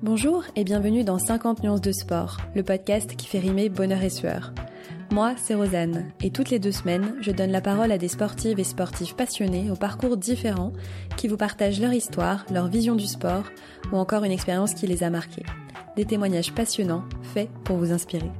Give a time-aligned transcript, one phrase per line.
[0.00, 4.10] Bonjour et bienvenue dans 50 nuances de sport, le podcast qui fait rimer bonheur et
[4.10, 4.52] sueur.
[5.10, 8.60] Moi, c'est Rosanne, et toutes les deux semaines, je donne la parole à des sportives
[8.60, 10.72] et sportifs passionnés aux parcours différents
[11.16, 13.42] qui vous partagent leur histoire, leur vision du sport
[13.90, 15.46] ou encore une expérience qui les a marqués.
[15.96, 17.02] Des témoignages passionnants
[17.34, 18.30] faits pour vous inspirer.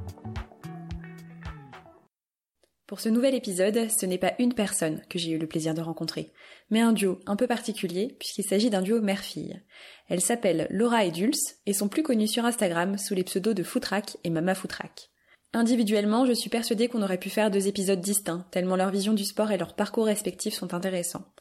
[2.89, 5.81] Pour ce nouvel épisode, ce n'est pas une personne que j'ai eu le plaisir de
[5.81, 6.31] rencontrer,
[6.71, 9.61] mais un duo un peu particulier puisqu'il s'agit d'un duo mère-fille.
[10.07, 13.61] Elles s'appellent Laura et Dulce et sont plus connues sur Instagram sous les pseudos de
[13.61, 15.11] Footrack et Mama Footrack.
[15.53, 19.23] Individuellement, je suis persuadée qu'on aurait pu faire deux épisodes distincts, tellement leur vision du
[19.23, 21.31] sport et leur parcours respectifs sont intéressants.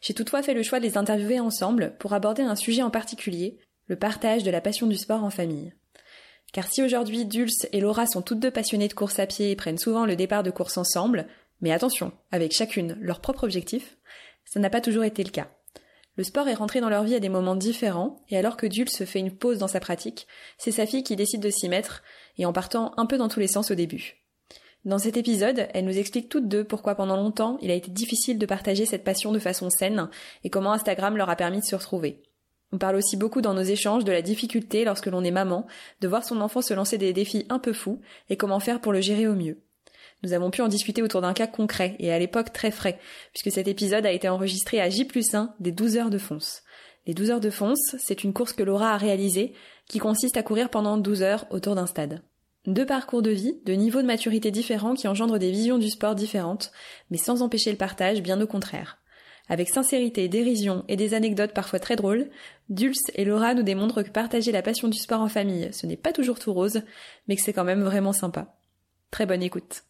[0.00, 3.60] J'ai toutefois fait le choix de les interviewer ensemble pour aborder un sujet en particulier,
[3.86, 5.72] le partage de la passion du sport en famille.
[6.52, 9.56] Car si aujourd'hui Dulce et Laura sont toutes deux passionnées de course à pied et
[9.56, 11.26] prennent souvent le départ de course ensemble,
[11.60, 13.98] mais attention, avec chacune leur propre objectif,
[14.44, 15.48] ça n'a pas toujours été le cas.
[16.16, 19.04] Le sport est rentré dans leur vie à des moments différents, et alors que Dulce
[19.04, 22.02] fait une pause dans sa pratique, c'est sa fille qui décide de s'y mettre,
[22.38, 24.16] et en partant un peu dans tous les sens au début.
[24.84, 28.38] Dans cet épisode, elle nous explique toutes deux pourquoi pendant longtemps il a été difficile
[28.38, 30.08] de partager cette passion de façon saine,
[30.44, 32.22] et comment Instagram leur a permis de se retrouver.
[32.72, 35.66] On parle aussi beaucoup dans nos échanges de la difficulté lorsque l'on est maman,
[36.00, 38.92] de voir son enfant se lancer des défis un peu fous et comment faire pour
[38.92, 39.58] le gérer au mieux.
[40.22, 42.98] Nous avons pu en discuter autour d'un cas concret et à l'époque très frais,
[43.32, 46.62] puisque cet épisode a été enregistré à J plus 1 des 12 heures de fonce.
[47.06, 49.54] Les 12 heures de fonce, c'est une course que Laura a réalisée,
[49.86, 52.22] qui consiste à courir pendant 12 heures autour d'un stade.
[52.66, 56.14] Deux parcours de vie, de niveaux de maturité différents qui engendrent des visions du sport
[56.14, 56.72] différentes,
[57.10, 58.98] mais sans empêcher le partage, bien au contraire.
[59.48, 62.28] Avec sincérité, dérision et des anecdotes parfois très drôles,
[62.68, 65.96] Dulce et Laura nous démontrent que partager la passion du sport en famille, ce n'est
[65.96, 66.82] pas toujours tout rose,
[67.26, 68.58] mais que c'est quand même vraiment sympa.
[69.10, 69.84] Très bonne écoute.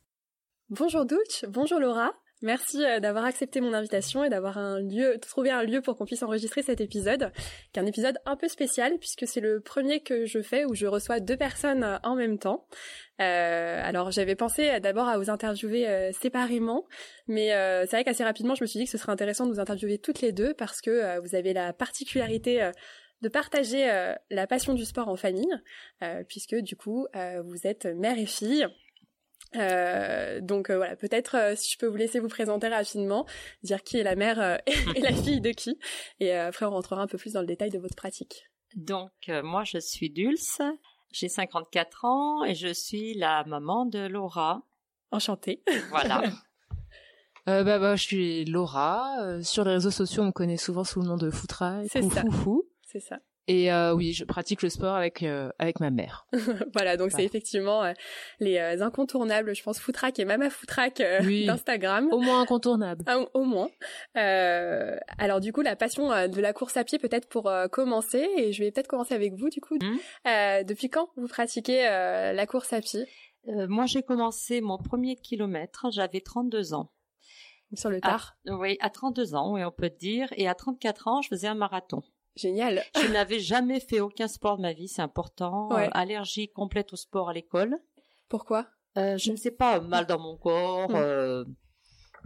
[0.71, 2.13] Bonjour Dulce, bonjour Laura.
[2.41, 6.07] Merci euh, d'avoir accepté mon invitation et d'avoir un lieu, trouvé un lieu pour qu'on
[6.07, 7.33] puisse enregistrer cet épisode,
[7.73, 10.75] qui est un épisode un peu spécial puisque c'est le premier que je fais où
[10.75, 12.67] je reçois deux personnes euh, en même temps.
[13.21, 16.87] Euh, alors j'avais pensé d'abord à vous interviewer euh, séparément,
[17.27, 19.53] mais euh, c'est vrai qu'assez rapidement je me suis dit que ce serait intéressant de
[19.53, 22.71] vous interviewer toutes les deux parce que vous avez la particularité
[23.23, 23.91] de partager
[24.31, 25.53] la passion du sport en famille,
[26.29, 28.67] puisque du coup vous êtes mère et fille.
[29.57, 33.27] Euh, donc voilà, peut-être si je peux vous laisser vous présenter rapidement,
[33.63, 35.79] dire qui est la mère et la fille de qui,
[36.21, 38.51] et après on rentrera un peu plus dans le détail de votre pratique.
[38.77, 40.61] Donc moi je suis Dulce,
[41.13, 44.63] j'ai 54 ans et je suis la maman de Laura.
[45.11, 45.63] Enchantée.
[45.91, 46.23] Voilà.
[47.49, 49.23] euh, bah, bah, je suis Laura.
[49.23, 51.81] Euh, sur les réseaux sociaux, on me connaît souvent sous le nom de Foutra.
[51.89, 52.23] C'est ça.
[52.23, 52.65] Foufou.
[52.83, 53.19] C'est ça.
[53.51, 56.27] Et euh, oui, je pratique le sport avec euh, avec ma mère.
[56.75, 57.93] voilà, donc c'est effectivement euh,
[58.41, 61.47] les euh, incontournables, je pense, Footrack et Mama Footrack Oui.
[61.47, 62.09] d'Instagram.
[62.13, 63.03] Au moins incontournable.
[63.07, 63.71] Ah, au moins.
[64.19, 67.69] Euh, alors du coup, la passion euh, de la course à pied, peut-être pour euh,
[67.69, 69.79] commencer, et je vais peut-être commencer avec vous du coup.
[70.27, 73.07] Euh, depuis quand vous pratiquez euh, la course à pied?
[73.49, 76.91] Euh, moi j'ai commencé mon premier kilomètre, j'avais 32 ans.
[77.73, 80.29] sur le tard Oui, à 32 ans, oui, on peut dire.
[80.37, 82.03] Et à 34 ans, je faisais un marathon.
[82.39, 82.83] Génial.
[82.95, 85.69] Je n'avais jamais fait aucun sport de ma vie, c'est important.
[85.71, 85.87] Ouais.
[85.89, 87.77] Euh, allergie complète au sport à l'école.
[88.29, 88.67] Pourquoi?
[88.97, 90.89] Euh, je ne sais pas, mal dans mon corps.
[90.91, 90.95] Mm.
[90.95, 91.45] euh,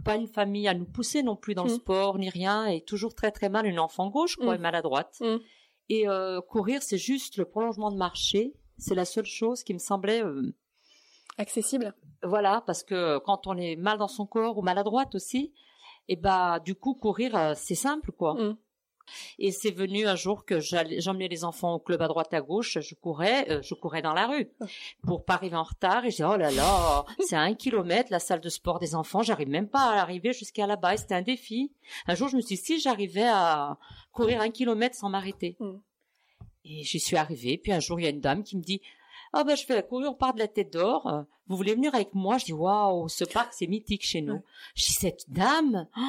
[0.05, 1.75] pas une famille à nous pousser non plus dans le Mm.
[1.77, 2.65] sport, ni rien.
[2.67, 4.55] Et toujours très très mal, une enfant gauche, quoi, Mm.
[4.55, 5.17] et maladroite.
[5.21, 5.37] Mm.
[5.89, 6.05] Et
[6.49, 8.53] courir, c'est juste le prolongement de marcher.
[8.77, 10.23] C'est la seule chose qui me semblait...
[11.37, 15.51] Accessible voilà, parce que quand on est mal dans son corps ou maladroite aussi,
[16.07, 18.37] et bah du coup courir c'est simple quoi.
[19.39, 22.79] Et c'est venu un jour que j'emmenais les enfants au club à droite à gauche,
[22.79, 24.49] je courais, euh, je courais dans la rue
[25.03, 28.11] pour pas arriver en retard et je dis oh là là, c'est à un kilomètre
[28.11, 31.21] la salle de sport des enfants, j'arrive même pas à arriver jusqu'à là-bas, c'était un
[31.21, 31.71] défi.
[32.07, 33.77] Un jour je me suis dit si j'arrivais à
[34.11, 35.57] courir un kilomètre sans m'arrêter.
[35.59, 35.77] Mm.
[36.65, 38.81] Et j'y suis arrivée, puis un jour il y a une dame qui me dit
[39.33, 41.25] ah ben je fais la courir au parc de la Tête d'Or.
[41.47, 42.37] Vous voulez venir avec moi?
[42.37, 44.41] Je dis waouh, ce parc c'est mythique chez nous.
[44.75, 46.01] Je dis cette dame, oh,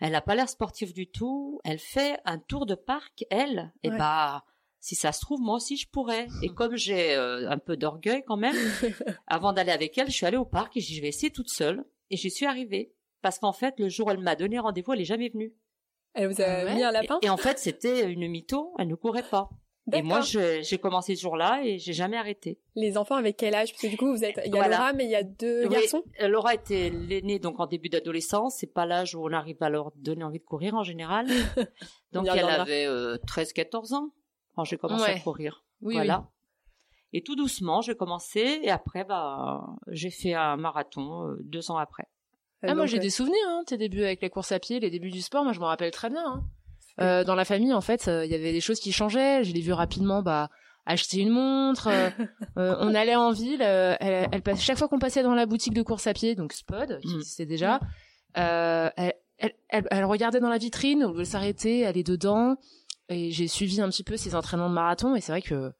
[0.00, 1.60] elle a pas l'air sportive du tout.
[1.64, 3.72] Elle fait un tour de parc, elle.
[3.82, 3.98] Et Ouais.
[3.98, 4.44] bah
[4.80, 6.26] si ça se trouve moi aussi je pourrais.
[6.42, 8.56] Et comme j'ai euh, un peu d'orgueil quand même,
[9.26, 11.84] avant d'aller avec elle, je suis allée au parc et je vais essayer toute seule.
[12.10, 12.92] Et j'y suis arrivée
[13.22, 15.54] parce qu'en fait le jour où elle m'a donné rendez-vous, elle est jamais venue.
[16.14, 17.18] Elle vous a Ah ouais mis un lapin?
[17.22, 19.48] Et, et en fait c'était une mytho, elle ne courait pas.
[19.92, 22.58] Et moi j'ai commencé ce jour-là et j'ai jamais arrêté.
[22.76, 23.72] Les enfants avec quel âge?
[23.72, 24.76] Parce que du coup, vous êtes, il y a Voilà.
[24.76, 26.04] Laura, mais il y a deux Oui, garçons.
[26.20, 29.70] euh, Laura était l'aînée donc en début d'adolescence, c'est pas l'âge où on arrive à
[29.70, 31.26] leur donner envie de courir en général.
[32.12, 34.10] Donc elle avait euh, 13-14 ans
[34.54, 35.64] quand j'ai commencé à courir.
[35.80, 36.28] Oui, voilà.
[37.14, 41.76] Et tout doucement, j'ai commencé et après bah j'ai fait un marathon euh, deux ans
[41.76, 42.06] après.
[42.62, 44.88] Ah, moi j'ai euh, des souvenirs, hein, tes débuts avec les courses à pied, les
[44.90, 46.24] débuts du sport, moi je me rappelle très bien.
[46.24, 46.44] hein.
[47.00, 49.44] Euh, dans la famille, en fait, euh, il y avait des choses qui changeaient.
[49.44, 50.50] Je l'ai vu rapidement, bah,
[50.84, 51.88] acheter une montre.
[51.88, 52.10] euh,
[52.58, 53.62] euh, on allait en ville.
[53.62, 56.34] euh, elle, elle passe chaque fois qu'on passait dans la boutique de course à pied,
[56.34, 57.18] donc Spod, qui Mm.
[57.18, 57.80] existait déjà.
[58.36, 62.56] euh, elle, elle, elle- elle regardait dans la vitrine, elle voulait s'arrêter, aller dedans.
[63.08, 65.14] Et j'ai suivi un petit peu ses entraînements de marathon.
[65.16, 65.72] Et c'est vrai que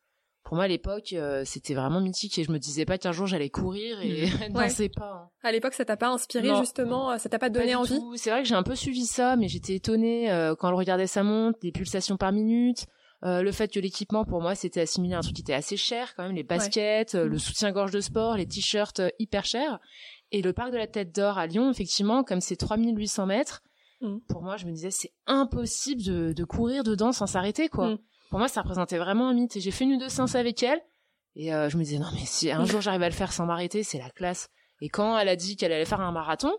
[0.53, 2.39] pour moi, à l'époque, euh, c'était vraiment mythique.
[2.39, 4.53] Et je me disais pas qu'un jour j'allais courir et Mm.
[4.53, 4.89] non, Ouais.
[4.95, 5.13] pas.
[5.25, 5.31] hein.
[5.43, 6.61] À l'époque, ça t'a pas inspiré Non.
[6.61, 7.99] justement Ça t'a pas Pas donné du envie?
[8.17, 11.07] C'est vrai que j'ai un peu suivi ça, mais j'étais étonnée euh, quand elle regardait
[11.07, 12.85] sa montre, les pulsations par minute,
[13.25, 15.79] euh, le fait que l'équipement pour moi c'était assimilé à un truc qui était assez
[15.79, 19.79] cher quand même, les baskets, euh, le soutien-gorge de sport, les t-shirts euh, hyper chers.
[20.33, 23.63] Et le parc de la Tête d'Or à Lyon, effectivement, comme c'est 3800 mètres,
[24.03, 24.19] Mm.
[24.29, 27.91] pour moi je me disais c'est impossible de, de courir dedans sans s'arrêter quoi.
[27.93, 27.99] Mm.
[28.33, 29.57] Pour moi ça représentait vraiment un mythe.
[29.57, 30.81] Et j'ai fait une ou deux séances avec elle.
[31.37, 33.45] Et euh, je me disais non mais si un jour j'arrive à le faire sans
[33.47, 34.49] m'arrêter, c'est la classe.
[34.81, 36.51] Et quand elle a dit qu'elle allait faire un marathon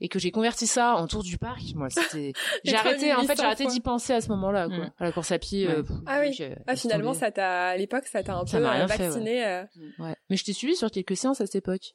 [0.00, 2.32] et que j'ai converti ça en tour du parc, moi c'était
[2.64, 4.76] j'ai arrêté en fait 3800 j'ai arrêté d'y penser à ce moment-là quoi.
[4.78, 4.92] Mm.
[4.98, 5.74] À la course à pied Ouais.
[5.76, 6.38] euh, pff, Ah oui.
[6.66, 9.64] Ah finalement, ça t'a à l'époque, ça t'a un Ça peu euh, fait, euh,
[9.98, 10.14] Ouais.
[10.28, 11.94] Mais je t'ai suivi sur quelques séances à cette époque.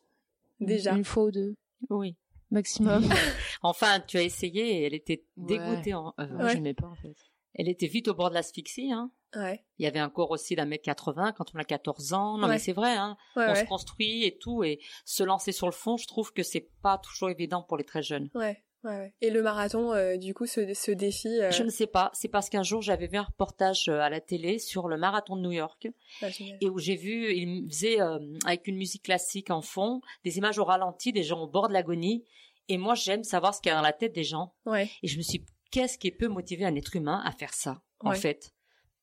[0.60, 0.96] déjà.
[0.96, 1.56] Une fois ou deux
[1.90, 2.16] Oui.
[2.52, 3.04] maximum.
[3.62, 5.58] Enfin, tu as essayé et elle était Ouais.
[5.58, 5.94] dégoûtée.
[5.94, 6.54] En, euh, Moi, Ouais.
[6.54, 7.16] j'aimais pas en fait.
[7.60, 8.92] Elle était vite au bord de l'asphyxie.
[8.92, 9.12] Hein.
[9.36, 9.64] Ouais.
[9.78, 12.38] Il y avait un corps aussi d'un mètre 80 quand on a 14 ans.
[12.38, 12.54] Non, Ouais.
[12.54, 12.96] mais c'est vrai.
[12.96, 13.18] Hein.
[13.36, 14.64] Ouais, on se construit et tout.
[14.64, 17.84] Et se lancer sur le fond, je trouve que c'est pas toujours évident pour les
[17.84, 18.30] très jeunes.
[18.34, 18.64] Ouais.
[18.86, 19.14] Ouais.
[19.20, 21.28] Et le marathon, euh, du coup, ce, ce défi.
[21.28, 22.12] euh, Je ne sais pas.
[22.14, 25.36] C'est parce qu'un jour, j'avais vu un reportage euh, à la télé sur le marathon
[25.36, 25.90] de New York
[26.22, 26.28] ah,
[26.62, 30.60] et où j'ai vu, il faisait euh, avec une musique classique en fond, des images
[30.60, 32.24] au ralenti, des gens au bord de l'agonie.
[32.70, 34.54] Et moi, j'aime savoir ce qu'il y a dans la tête des gens.
[34.66, 34.90] Ouais.
[35.04, 38.12] Et je me suis qu'est-ce qui peut motiver un être humain à faire ça, en
[38.14, 38.52] fait?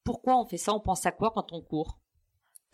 [0.04, 0.72] Pourquoi on fait ça?
[0.74, 1.98] On pense à quoi quand on court?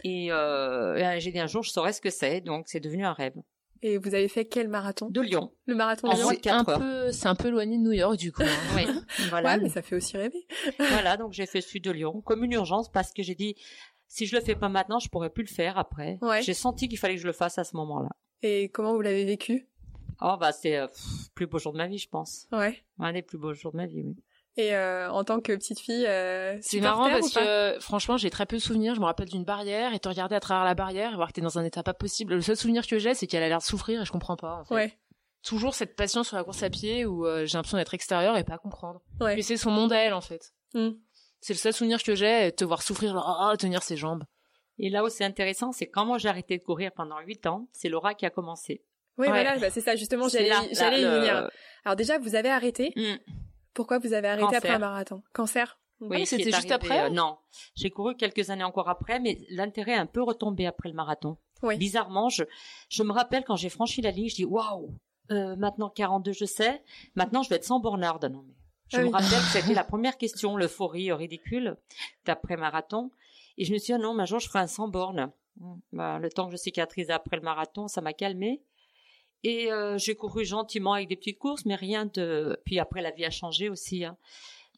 [0.05, 3.13] Et euh, j'ai dit un jour, je saurais ce que c'est, donc c'est devenu un
[3.13, 3.35] rêve.
[3.85, 5.09] Et vous avez fait quel marathon?
[5.11, 5.53] De Lyon.
[5.67, 6.79] Le marathon En de Lyon C'est un heures.
[6.79, 8.43] peu c'est un peu éloigné de New York du coup.
[8.43, 8.47] hein.
[8.77, 8.85] Oui,
[9.29, 9.55] voilà.
[9.57, 10.47] Ouais, mais ça fait aussi rêver.
[10.79, 13.57] voilà, donc j'ai fait Sud de Lyon comme une urgence parce que j'ai dit,
[14.07, 16.19] si je le fais pas maintenant, je pourrais plus le faire après.
[16.23, 16.43] Ouais.
[16.43, 18.11] J'ai senti qu'il fallait que je le fasse à ce moment-là.
[18.43, 19.69] Et comment vous l'avez vécu?
[20.23, 22.47] Oh bah c'est euh, le plus beau jour de ma vie, je pense.
[22.53, 22.83] Ouais.
[22.99, 24.17] Un des plus beaux jours de ma vie, oui.
[24.57, 28.45] Et euh, en tant que petite fille, euh, C'est marrant parce que franchement j'ai très
[28.45, 28.95] peu de souvenirs.
[28.95, 31.33] Je me rappelle d'une barrière et te regarder à travers la barrière et voir que
[31.33, 32.35] t'es dans un état pas possible.
[32.35, 34.57] Le seul souvenir que j'ai c'est qu'elle a l'air de souffrir et je comprends pas.
[34.57, 34.75] En fait.
[34.75, 34.99] Ouais.
[35.43, 38.45] Toujours cette passion sur la course à pied où euh, j'ai l'impression d'être extérieur et
[38.45, 39.01] pas comprendre.
[39.21, 39.37] Ouais.
[39.37, 40.53] Mais c'est son monde à elle en fait.
[40.75, 40.91] Mm.
[41.41, 44.23] C'est le seul souvenir que j'ai, te voir souffrir, genre, oh, tenir ses jambes.
[44.79, 47.69] Et là où c'est intéressant, c'est quand moi j'ai arrêté de courir pendant huit ans,
[47.73, 48.85] c'est Laura qui a commencé.
[49.19, 49.29] Oui, Ouais.
[49.29, 49.95] voilà, bah, c'est ça.
[49.97, 51.51] Justement, j'allais y le- venir.
[51.85, 52.93] Alors déjà, vous avez arrêté.
[52.97, 53.17] Hmm.
[53.75, 54.59] Pourquoi vous avez arrêté Cancer.
[54.59, 55.23] après un marathon?
[55.33, 55.79] Cancer?
[56.01, 57.39] Oui, c'était juste arrivé, après euh, Non,
[57.77, 61.37] j'ai couru quelques années encore après, mais l'intérêt est un peu retombé après le marathon.
[61.63, 61.77] Oui.
[61.79, 62.43] Bizarrement, je,
[62.89, 64.93] je me rappelle quand j'ai franchi la ligne, je dis waouh,
[65.31, 66.83] euh, maintenant 42, je sais.
[67.15, 68.19] Maintenant, je vais être sans bornard.
[68.29, 68.55] Non, mais
[68.89, 69.13] je Ah me oui.
[69.13, 71.77] rappelle que c'était la première question, l'euphorie ridicule
[72.25, 73.11] d'après marathon.
[73.57, 75.31] Et je me suis dit, ah non, mais un jour, je ferai un sans borne.
[75.61, 78.61] Hmm, bah, le temps que je cicatrise après le marathon, ça m'a calmé.
[79.45, 82.59] Et euh, j'ai couru gentiment avec des petites courses, mais rien de.
[82.65, 84.05] Puis après, la vie a changé aussi.
[84.05, 84.17] hein.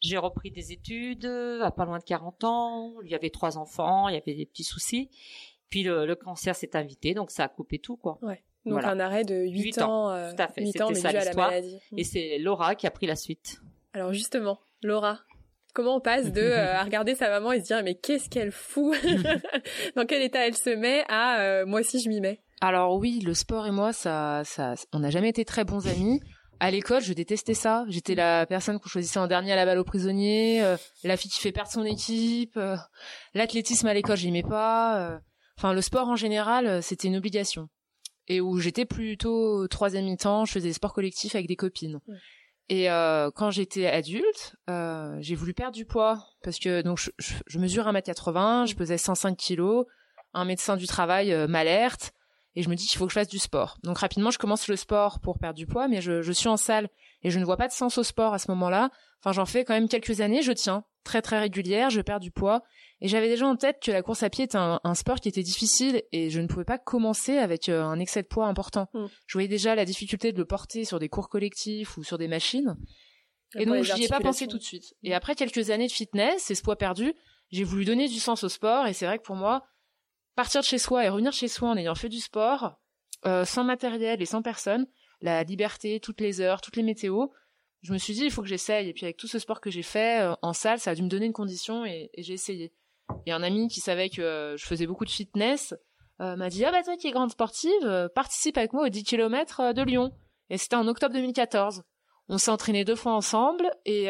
[0.01, 1.25] J'ai repris des études
[1.61, 2.93] à pas loin de 40 ans.
[3.03, 5.09] Il y avait trois enfants, il y avait des petits soucis.
[5.69, 8.19] Puis le, le cancer s'est invité, donc ça a coupé tout, quoi.
[8.21, 8.89] Donc Voilà.
[8.89, 10.07] un arrêt de 8, Huit ans.
[10.07, 10.61] ans, euh, tout à fait.
[10.61, 11.77] 8 ans, mais ça dû à la maladie.
[11.97, 13.61] Et c'est Laura qui a pris la suite.
[13.93, 15.19] Alors justement, Laura,
[15.73, 18.51] comment on passe de euh, à regarder sa maman et se dire mais qu'est-ce qu'elle
[18.51, 18.95] fout?
[19.95, 22.41] Dans quel état elle se met à euh, moi aussi je m'y mets?
[22.67, 26.19] Alors oui, le sport et moi, ça, ça, on n'a jamais été très bons amis.
[26.59, 27.85] À l'école, je détestais ça.
[27.89, 31.29] J'étais la personne qu'on choisissait en dernier à la balle aux prisonniers, euh, la fille
[31.29, 32.57] qui fait perdre son équipe.
[32.57, 32.75] euh,
[33.35, 34.97] L'athlétisme à l'école, j'aimais pas.
[34.99, 35.19] euh.
[35.59, 37.69] Enfin, le sport en général, c'était une obligation.
[38.27, 41.99] Et où j'étais plutôt troisième mi-temps, je faisais des sports collectifs avec des copines.
[42.07, 42.17] Ouais.
[42.69, 47.11] Et euh, quand j'étais adulte, euh, j'ai voulu perdre du poids parce que donc je,
[47.19, 49.85] je, je mesure 1m80, je pesais 105 kilos.
[50.33, 52.11] Un médecin du travail euh, m'alerte
[52.55, 53.77] et je me dis qu'il faut que je fasse du sport.
[53.83, 56.57] Donc rapidement, je commence le sport pour perdre du poids, mais je, je suis en
[56.57, 56.89] salle
[57.23, 58.89] et je ne vois pas de sens au sport à ce moment-là.
[59.21, 62.31] Enfin, j'en fais quand même quelques années, je tiens très très régulière, je perds du
[62.31, 62.63] poids
[62.99, 65.29] et j'avais déjà en tête que la course à pied était un, un sport qui
[65.29, 68.89] était difficile et je ne pouvais pas commencer avec euh, un excès de poids important.
[68.93, 69.05] Mm.
[69.27, 72.27] Je voyais déjà la difficulté de le porter sur des cours collectifs ou sur des
[72.27, 72.75] machines.
[73.57, 74.95] Et Pour donc, j'y ai pas pensé tout de suite.
[75.03, 77.13] Et après quelques années de fitness et ce poids perdu,
[77.51, 78.87] j'ai voulu donner du sens au sport.
[78.87, 79.63] Et c'est vrai que pour moi,
[80.35, 82.79] partir de chez soi et revenir chez soi en ayant fait du sport,
[83.25, 84.87] euh, sans matériel et sans personne,
[85.21, 87.31] la liberté, toutes les heures, toutes les météos,
[87.81, 88.89] je me suis dit, il faut que j'essaye.
[88.89, 91.03] Et puis avec tout ce sport que j'ai fait euh, en salle, ça a dû
[91.03, 92.73] me donner une condition et, et j'ai essayé.
[93.25, 95.75] Et un ami qui savait que euh, je faisais beaucoup de fitness
[96.21, 98.89] euh, m'a dit, ah bah toi qui es grande sportive, euh, participe avec moi aux
[98.89, 100.11] 10 km de Lyon.
[100.49, 101.83] Et c'était en octobre 2014
[102.27, 104.07] on s'est entraîné deux fois ensemble et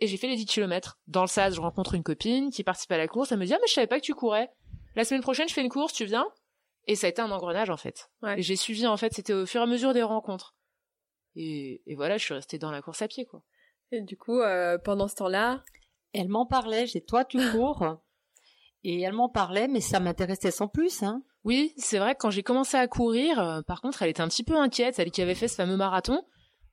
[0.00, 0.98] et j'ai fait les 10 km.
[1.06, 3.30] Dans le sas, je rencontre une copine qui participe à la course.
[3.30, 4.50] Elle me dit ah mais je savais pas que tu courais.
[4.98, 6.26] La semaine prochaine, je fais une course, tu viens
[6.88, 8.10] Et ça a été un engrenage en fait.
[8.20, 8.40] Ouais.
[8.40, 10.56] Et j'ai suivi en fait, c'était au fur et à mesure des rencontres.
[11.36, 13.44] Et, et voilà, je suis restée dans la course à pied quoi.
[13.92, 15.62] Et du coup, euh, pendant ce temps-là,
[16.14, 18.00] Elle m'en parlait, j'ai toi tu cours.
[18.82, 21.22] Et elle m'en parlait, mais ça m'intéressait sans plus, hein.
[21.44, 24.28] Oui, c'est vrai que quand j'ai commencé à courir, euh, par contre, elle était un
[24.28, 26.24] petit peu inquiète, elle qui avait fait ce fameux marathon.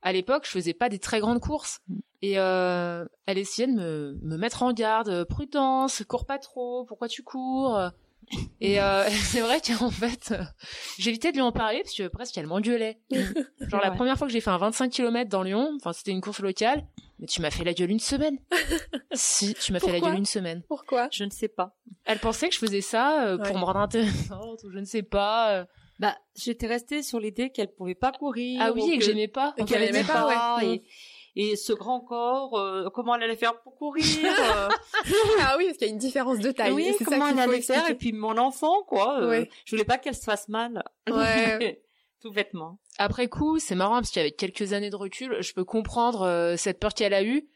[0.01, 1.79] À l'époque, je faisais pas des très grandes courses.
[2.24, 5.25] Et euh, elle essayait de me, me mettre en garde.
[5.25, 7.91] Prudence, cours pas trop, pourquoi tu cours?
[8.62, 10.44] Et euh, c'est vrai qu'en fait, euh,
[10.98, 13.00] j'évitais de lui en parler parce que presque elle m'engueulait.
[13.12, 13.96] Genre la Ouais.
[13.96, 16.86] première fois que j'ai fait un 25 km dans Lyon, enfin c'était une course locale,
[17.20, 18.38] mais tu m'as fait la gueule une semaine.
[19.13, 20.63] si, tu m'as fait la gueule une semaine.
[20.67, 21.08] pourquoi?
[21.12, 21.75] Je ne sais pas.
[22.05, 23.48] Elle pensait que je faisais ça euh, Ouais.
[23.48, 25.65] pour me rendre intéressante ou je ne sais pas.
[25.98, 28.60] Bah, j'étais restée sur l'idée qu'elle pouvait pas courir.
[28.62, 29.53] Ah oui, ou et que j'aimais pas.
[29.65, 30.67] Qu'elle aimait aimait pas, ouais.
[30.75, 30.84] Et,
[31.36, 34.70] et ce grand corps, euh, comment elle allait faire pour courir euh,
[35.42, 36.72] Ah oui, parce qu'il y a une différence de taille.
[36.72, 39.22] Oui, ça comment qu'il elle allait faire Et puis mon enfant, quoi.
[39.22, 39.50] euh, Ouais.
[39.65, 40.84] Je voulais pas qu'elle se fasse mal.
[41.10, 41.82] Ouais.
[42.22, 42.80] Tout bêtement.
[42.98, 46.80] Après coup, c'est marrant parce qu'avec quelques années de recul, je peux comprendre euh, cette
[46.80, 47.48] peur qu'elle a eue.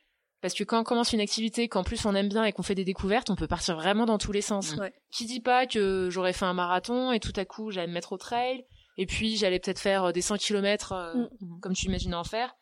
[0.41, 2.75] Parce que quand on commence une activité, qu'en plus on aime bien et qu'on fait
[2.75, 4.75] des découvertes, on peut partir vraiment dans tous les sens.
[4.77, 4.93] Ouais.
[5.11, 8.13] Qui dit pas que j'aurais fait un marathon et tout à coup j'allais me mettre
[8.13, 8.63] au trail
[8.97, 10.93] et puis j'allais peut-être faire euh, des 100 km
[11.41, 11.59] Mm.
[11.61, 12.55] comme tu imaginais en faire.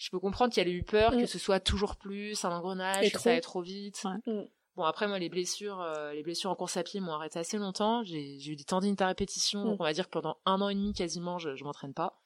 [0.00, 1.20] Je peux comprendre qu'elle ait eu peur Mm.
[1.20, 3.24] que ce soit toujours plus un engrenage, Et que trop.
[3.24, 4.00] ça aille trop vite.
[4.04, 4.32] Ouais.
[4.32, 4.46] Mm.
[4.76, 7.58] Bon après moi les blessures, euh, les blessures en course à pied m'ont arrêté assez
[7.58, 8.02] longtemps.
[8.02, 9.64] J'ai j'ai eu des tendinites à répétition, Mm.
[9.68, 12.18] donc on va dire que pendant un an et demi quasiment je, je m'entraîne pas.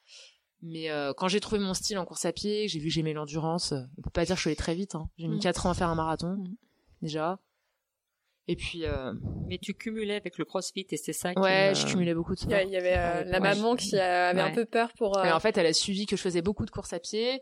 [0.61, 3.11] Mais euh, quand j'ai trouvé mon style en course à pied, j'ai vu que j'aimais
[3.13, 4.95] l'endurance, euh, on peut pas dire que je suis allée très vite.
[4.95, 5.09] Hein.
[5.17, 5.41] J'ai mis Mm.
[5.41, 6.55] 4 ans à faire un marathon Mm.
[7.01, 7.39] déjà.
[8.47, 9.11] Et puis euh,
[9.47, 12.39] Mais tu cumulais avec le crossfit et c'est ça qui ouais, je cumulais beaucoup de
[12.39, 12.59] sport.
[12.61, 13.55] il y avait euh, la Ouais.
[13.55, 15.17] maman qui euh, avait un peu peur pour.
[15.17, 17.41] euh, Et en fait, elle a suivi que je faisais beaucoup de courses à pied.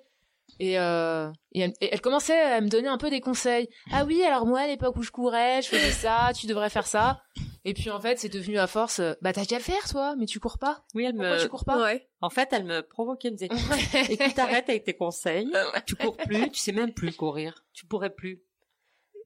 [0.59, 3.67] Et, euh, et, elle, et elle commençait à me donner un peu des conseils.
[3.91, 6.85] Ah oui, alors moi, à l'époque où je courais, je faisais ça, tu devrais faire
[6.88, 7.21] ça.
[7.65, 10.15] Et puis en fait, c'est devenu à force, euh, bah t'as qu'à le faire toi,
[10.17, 10.83] mais tu cours pas.
[10.95, 11.41] Oui, elle Pourquoi me.
[11.41, 11.81] tu cours pas?
[11.81, 12.09] Ouais.
[12.21, 14.12] En fait, elle me provoquait, elle me disait.
[14.13, 15.50] Écoute, arrête avec tes conseils.
[15.88, 17.63] Tu cours plus, tu sais même plus courir.
[17.73, 18.41] Tu pourrais plus.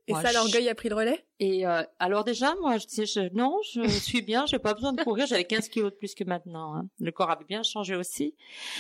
[0.08, 1.26] Et Moi, ça, je- l'orgueil a pris le relais?
[1.40, 4.94] Et euh, alors déjà, moi, je disais, je, non, je suis bien, j'ai pas besoin
[4.94, 5.26] de courir.
[5.28, 6.76] J'avais 15 kilos de plus que maintenant.
[6.76, 6.88] hein.
[7.00, 8.36] Le corps avait bien changé aussi.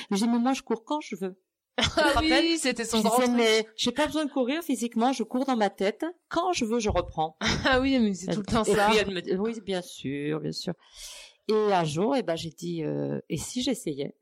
[0.10, 1.36] Mais j'ai dit, mais moi, je cours quand je veux.
[1.98, 3.38] Ah oui, c'était son Je grand disais, truc.
[3.38, 5.14] mais j'ai pas besoin de courir physiquement.
[5.14, 6.06] Je cours dans ma tête.
[6.28, 7.38] Quand je veux, je reprends.
[7.66, 8.88] Ah oui, mais c'est tout le temps et ça.
[8.90, 10.74] puis elle me dit, oui, bien sûr, bien sûr.
[11.50, 14.16] Et un jour, eh ben, j'ai dit, euh, et si j'essayais?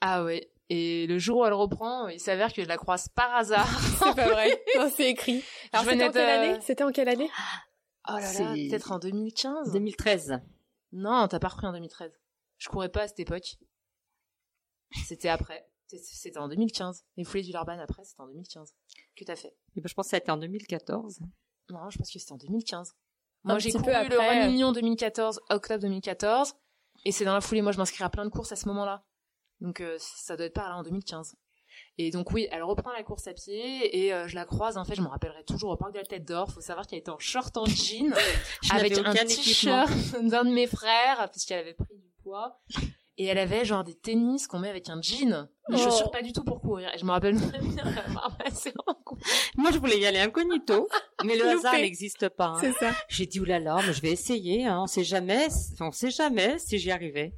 [0.00, 0.50] Ah ouais.
[0.68, 3.68] Et le jour où elle reprend, il s'avère que je la croise par hasard.
[3.98, 4.62] C'est pas vrai.
[4.76, 5.42] Non, c'est écrit.
[5.72, 6.58] Alors, c'était en quelle année?
[6.60, 7.30] C'était en quelle année?
[8.08, 9.72] Oh là là, peut-être en 2015.
[9.72, 10.40] 2013.
[10.92, 12.12] Non, t'as pas repris en 2013.
[12.58, 13.56] Je courais pas à cette époque.
[15.06, 15.66] C'était après.
[15.88, 17.04] C'était en 2015.
[17.16, 18.74] Les foulées du Larban après, c'était en 2015.
[19.16, 21.20] Que t'as fait Et ben, je pense que ça a été en 2014.
[21.70, 22.94] Non, je pense que c'était en 2015.
[23.44, 24.44] Un Moi, j'ai couru peu le après.
[24.44, 26.54] Run Union 2014, octobre 2014.
[27.04, 29.04] Et c'est dans la foulée, moi, je m'inscris à plein de courses à ce moment-là.
[29.60, 31.36] Donc, euh, ça doit être par là en 2015.
[31.98, 34.76] Et donc, oui, elle reprend la course à pied et euh, je la croise.
[34.76, 36.50] En fait, je me rappellerai toujours au parc de la Tête d'Or.
[36.50, 38.14] Faut savoir qu'elle était en short en jean
[38.62, 39.90] Je avec un t-shirt
[40.22, 42.60] d'un de mes frères puisqu'elle avait pris du poids.
[43.18, 45.48] Et elle avait genre des tennis qu'on met avec un jean.
[45.70, 45.78] Des Oh.
[45.78, 46.90] chaussures pas du tout pour courir.
[46.94, 47.84] Et je me rappelle très bien.
[49.56, 50.88] Moi, je voulais y aller incognito,
[51.24, 52.46] mais le hasard n'existe pas.
[52.48, 52.58] hein.
[52.60, 52.92] C'est ça.
[53.08, 54.80] J'ai dit, oulala, mais je vais essayer, hein.
[54.82, 55.48] on sait jamais,
[55.80, 57.32] on sait jamais si j'y arrivais.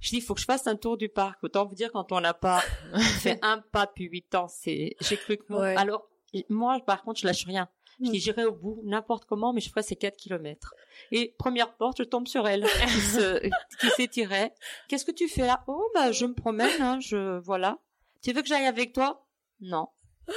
[0.00, 1.42] Je dis, il faut que je fasse un tour du parc.
[1.44, 2.62] Autant vous dire, quand on n'a pas
[3.20, 5.60] fait un pas depuis huit ans, c'est, j'ai cru que non.
[5.60, 5.76] Ouais.
[5.76, 6.08] Alors,
[6.48, 7.68] moi, par contre, je lâche rien.
[8.00, 8.12] Je Mm.
[8.12, 10.74] dis, j'irai au bout, n'importe comment, mais je ferai ces 4 kilomètres.
[11.10, 13.40] Et première porte, je tombe sur elle, qui se,
[13.80, 14.52] qui s'étirait.
[14.88, 15.64] Qu'est-ce que tu fais là?
[15.66, 17.78] Oh, bah, je me promène, hein, je, voilà.
[18.22, 19.26] Tu veux que j'aille avec toi?
[19.60, 19.88] Non.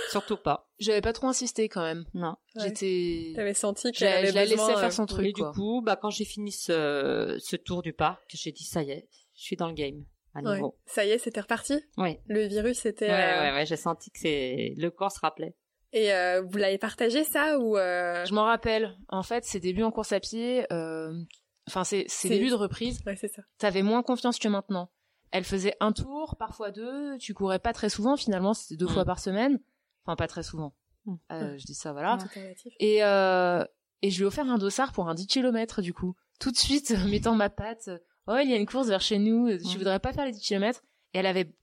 [0.10, 0.70] Surtout pas.
[0.80, 2.06] J'avais pas trop insisté quand même.
[2.14, 2.36] Non.
[2.56, 2.64] Ouais.
[2.64, 3.34] J'étais.
[3.36, 5.26] T'avais senti qu'elle avait je la laissais euh, faire son truc.
[5.28, 8.84] Et du coup, bah, quand j'ai fini ce, ce tour du parc, j'ai dit, ça
[8.84, 10.56] y est, je suis dans le game, à ouais.
[10.56, 10.78] nouveau.
[10.86, 11.78] Ça y est, c'était reparti?
[11.98, 12.18] Oui.
[12.28, 13.08] Le virus était.
[13.10, 15.56] Ouais, euh, ouais, ouais, j'ai senti que c'est, le corps se rappelait.
[15.94, 18.24] Et euh, vous l'avez partagé ça ou euh...
[18.26, 18.96] Je m'en rappelle.
[19.10, 21.14] En fait, ses débuts en course à pied, euh,
[21.68, 23.42] enfin, ses, débuts de reprise, Ouais, c'est ça.
[23.58, 24.90] t'avais moins confiance que maintenant.
[25.32, 27.18] Elle faisait un tour, parfois deux.
[27.18, 28.94] Tu courais pas très souvent, finalement, c'était deux Mm.
[28.94, 29.60] fois par semaine.
[30.06, 30.74] Enfin, pas très souvent.
[31.06, 31.16] Mm.
[31.32, 32.18] Euh, je dis ça, voilà.
[32.80, 33.64] Et, euh,
[34.02, 36.16] et je lui ai offert un dossard pour un 10 km, du coup.
[36.40, 37.90] Tout de suite, mettant ma patte.
[38.28, 39.50] Oh, il y a une course vers chez nous.
[39.58, 39.78] Tu Mm.
[39.78, 40.82] voudrais pas faire les 10 km?
[41.14, 41.54] Et elle avait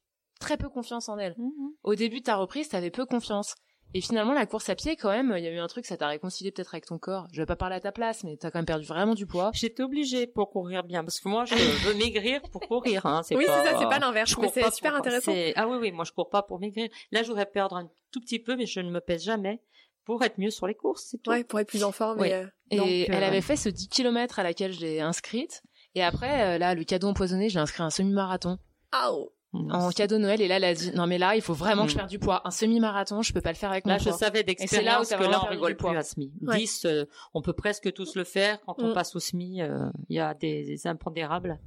[0.40, 1.34] très peu confiance en elle.
[1.82, 3.54] Au début de ta reprise, t'avais peu confiance.
[3.94, 5.96] Et finalement, la course à pied, quand même, il y a eu un truc, ça
[5.96, 7.26] t'a réconcilié peut-être avec ton corps.
[7.32, 9.50] Je vais pas parler à ta place, mais t'as quand même perdu vraiment du poids.
[9.54, 11.54] J'étais obligée pour courir bien, parce que moi, je
[11.88, 13.06] veux maigrir pour courir.
[13.06, 13.22] Hein.
[13.30, 13.64] Oui, pas...
[13.64, 14.36] c'est ça, c'est pas l'inverse.
[14.38, 15.00] Mais c'est super pour...
[15.00, 15.32] intéressant.
[15.56, 16.88] Ah oui, oui, moi, je cours pas pour maigrir.
[17.12, 19.62] Là, je voudrais perdre un tout petit peu, mais je ne me pèse jamais
[20.08, 21.30] pour être mieux sur les courses, c'est tout.
[21.30, 22.20] Ouais, pour être plus en forme.
[22.20, 22.28] Oui.
[22.28, 25.00] Et, euh, Et Donc, elle euh, avait fait ce 10 km à laquelle je l'ai
[25.00, 25.62] inscrite.
[25.94, 28.58] Et après, euh, là, le cadeau empoisonné, je l'ai inscrit à un semi-marathon
[28.90, 29.34] Ah, oh.
[29.52, 30.40] En cadeau de Noël.
[30.42, 31.98] Et là, elle a dit, non, mais là, il faut vraiment que je Mm.
[31.98, 32.42] perde du poids.
[32.44, 34.12] Un semi-marathon, je peux pas le faire avec mon Là, je poids.
[34.12, 35.90] savais là où d'expérience que là, on rigole du poids.
[35.92, 36.50] plus à.
[36.52, 36.58] Ouais.
[36.58, 38.60] 10, euh, on peut presque tous le faire.
[38.66, 38.94] Quand on Mm.
[38.94, 41.58] passe au SMI, euh, il y a des, des impondérables.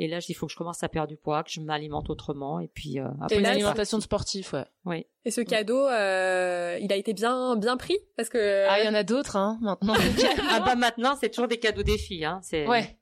[0.00, 1.60] Et là, je dis, il faut que je commence à perdre du poids, que je
[1.60, 2.60] m'alimente autrement.
[2.60, 4.64] Et puis, euh, après, Une alimentation de sportif, ouais.
[4.84, 5.06] Oui.
[5.24, 7.98] Et ce cadeau, euh, il a été bien, bien pris?
[8.16, 8.66] Parce que.
[8.68, 9.94] Ah, il y en a d'autres, hein, maintenant.
[10.50, 12.24] ah bah maintenant, c'est toujours des cadeaux des filles.
[12.26, 12.38] Hein.
[12.44, 12.96] C'est, ouais.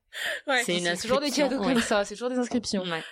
[0.46, 0.62] Ouais.
[0.64, 1.74] c'est une C'est toujours des cadeaux ouais.
[1.74, 2.04] comme ça.
[2.06, 2.82] C'est toujours des inscriptions.
[2.84, 3.02] Ouais.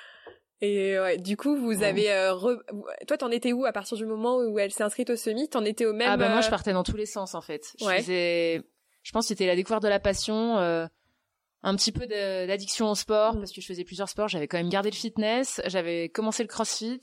[0.61, 1.85] Et ouais, du coup, vous Ouais.
[1.85, 2.11] avez.
[2.13, 2.61] euh, re-
[3.07, 5.49] Toi, t'en étais où à partir du moment où elle s'est inscrite au semi?
[5.49, 6.09] T'en étais au même.
[6.09, 7.73] Ah bah moi euh, je partais dans tous les sens en fait.
[7.81, 7.99] Je Ouais.
[7.99, 8.63] faisais,
[9.03, 10.87] je pense que c'était la découverte de la passion, euh,
[11.63, 13.39] un petit peu d'addiction au sport Mm.
[13.41, 14.29] parce que je faisais plusieurs sports.
[14.29, 17.01] J'avais quand même gardé le fitness, j'avais commencé le CrossFit,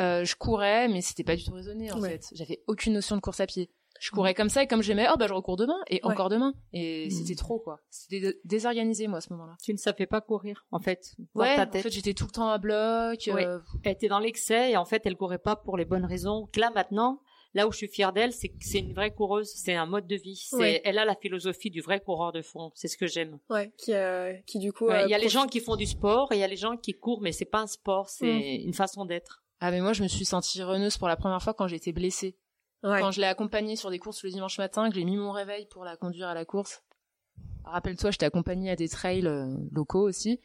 [0.00, 2.10] euh, je courais mais c'était pas du tout raisonné en Ouais.
[2.10, 2.22] fait.
[2.32, 3.70] J'avais aucune notion de course à pied.
[4.00, 6.12] Je courais comme ça et comme j'aimais, oh bah je recours demain et Ouais.
[6.12, 7.10] encore demain et Mm.
[7.10, 7.80] c'était trop quoi.
[7.90, 9.56] C'était dé- désorganisé moi à ce moment-là.
[9.62, 11.14] Tu ne savais pas courir, en fait.
[11.34, 13.20] Dans Ouais, ta en fait j'étais tout le temps à bloc.
[13.32, 13.46] Ouais.
[13.46, 16.40] euh, Elle était dans l'excès et en fait, elle courait pas pour les bonnes raisons.
[16.40, 17.20] Donc Là, maintenant,
[17.54, 19.50] là où je suis fière d'elle, c'est que c'est une vraie coureuse.
[19.54, 20.36] C'est un mode de vie.
[20.36, 20.80] C'est, Ouais.
[20.84, 22.70] elle a la philosophie du vrai coureur de fond.
[22.74, 23.38] C'est ce que j'aime.
[23.50, 24.86] Ouais, qui, euh, qui du coup.
[24.86, 26.48] Ouais, euh, Il y a les gens qui font du sport et il y a
[26.48, 28.66] les gens qui courent, mais c'est pas un sport, c'est Mm.
[28.66, 29.42] une façon d'être.
[29.60, 32.36] Ah mais moi je me suis sentie reneuse pour la première fois quand j'étais blessée.
[32.82, 33.00] Ouais.
[33.00, 35.66] Quand je l'ai accompagnée sur des courses le dimanche matin, que j'ai mis mon réveil
[35.66, 36.82] pour la conduire à la course.
[37.64, 40.40] Rappelle-toi, je t'ai accompagnée à des trails euh, locaux aussi.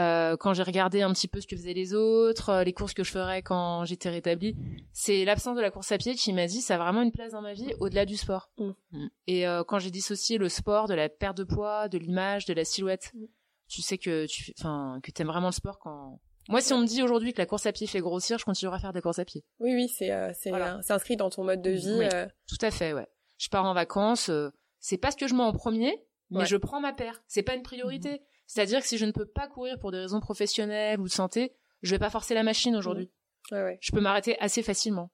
[0.00, 2.94] Euh, quand j'ai regardé un petit peu ce que faisaient les autres, euh, les courses
[2.94, 4.56] que je ferais quand j'étais rétablie,
[4.92, 7.32] c'est l'absence de la course à pied qui m'a dit ça a vraiment une place
[7.32, 8.50] dans ma vie au-delà du sport.
[8.58, 8.70] Mm.
[8.90, 9.08] Mm.
[9.28, 12.54] Et euh, quand j'ai dissocié le sport de la perte de poids, de l'image, de
[12.54, 13.26] la silhouette, Mm.
[13.68, 16.20] tu sais que tu, enfin, que t'aimes vraiment le sport quand.
[16.48, 18.76] Moi, si on me dit aujourd'hui que la course à pied fait grossir, je continuerai
[18.76, 19.44] à faire des courses à pied.
[19.60, 20.76] Oui, oui, c'est euh, c'est Voilà.
[20.76, 21.94] euh, inscrit dans ton mode de vie.
[21.98, 22.06] Oui.
[22.12, 23.06] euh, Tout à fait, ouais.
[23.38, 26.46] Je pars en vacances, euh, c'est pas ce que je mets en premier, mais Ouais.
[26.46, 27.22] je prends ma paire.
[27.26, 28.20] C'est pas une priorité.
[28.46, 31.54] C'est-à-dire que si je ne peux pas courir pour des raisons professionnelles ou de santé,
[31.82, 33.10] je vais pas forcer la machine aujourd'hui.
[33.50, 33.78] ouais, ouais.
[33.80, 35.10] Je peux m'arrêter assez facilement.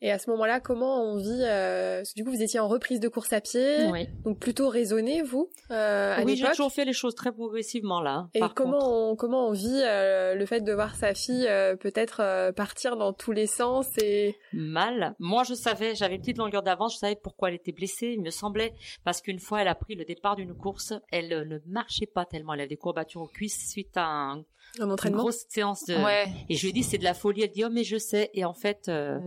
[0.00, 2.68] Et à ce moment-là, comment on vit euh, parce que Du coup, vous étiez en
[2.68, 6.70] reprise de course à pied, Oui, donc plutôt raisonné, vous, euh, à oui j'ai toujours
[6.72, 8.28] fait les choses très progressivement là.
[8.34, 8.90] Et par comment contre.
[8.92, 12.96] on, comment on vit euh, le fait de voir sa fille euh, peut-être euh, partir
[12.96, 15.14] dans tous les sens et mal.
[15.18, 18.12] Moi, je savais, j'avais une petite longueur d'avance, je savais pourquoi elle était blessée.
[18.16, 21.44] Il me semblait, parce qu'une fois, elle a pris le départ d'une course, elle euh,
[21.44, 22.54] ne marchait pas tellement.
[22.54, 24.44] Elle avait des courbatures aux cuisses suite à un-
[24.80, 25.94] un une entraînement grosse séance de.
[25.96, 26.26] Ouais.
[26.48, 27.42] Et je lui ai dit, c'est de la folie.
[27.42, 28.30] Elle dit, oh, mais je sais.
[28.34, 29.18] Et en fait, euh,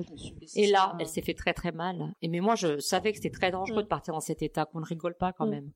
[0.55, 2.13] et là, elle s'est fait très très mal.
[2.21, 3.83] Et mais moi, je savais que c'était très dangereux Mm.
[3.83, 5.51] de partir dans cet état, qu'on ne rigole pas quand Mm.
[5.51, 5.71] même.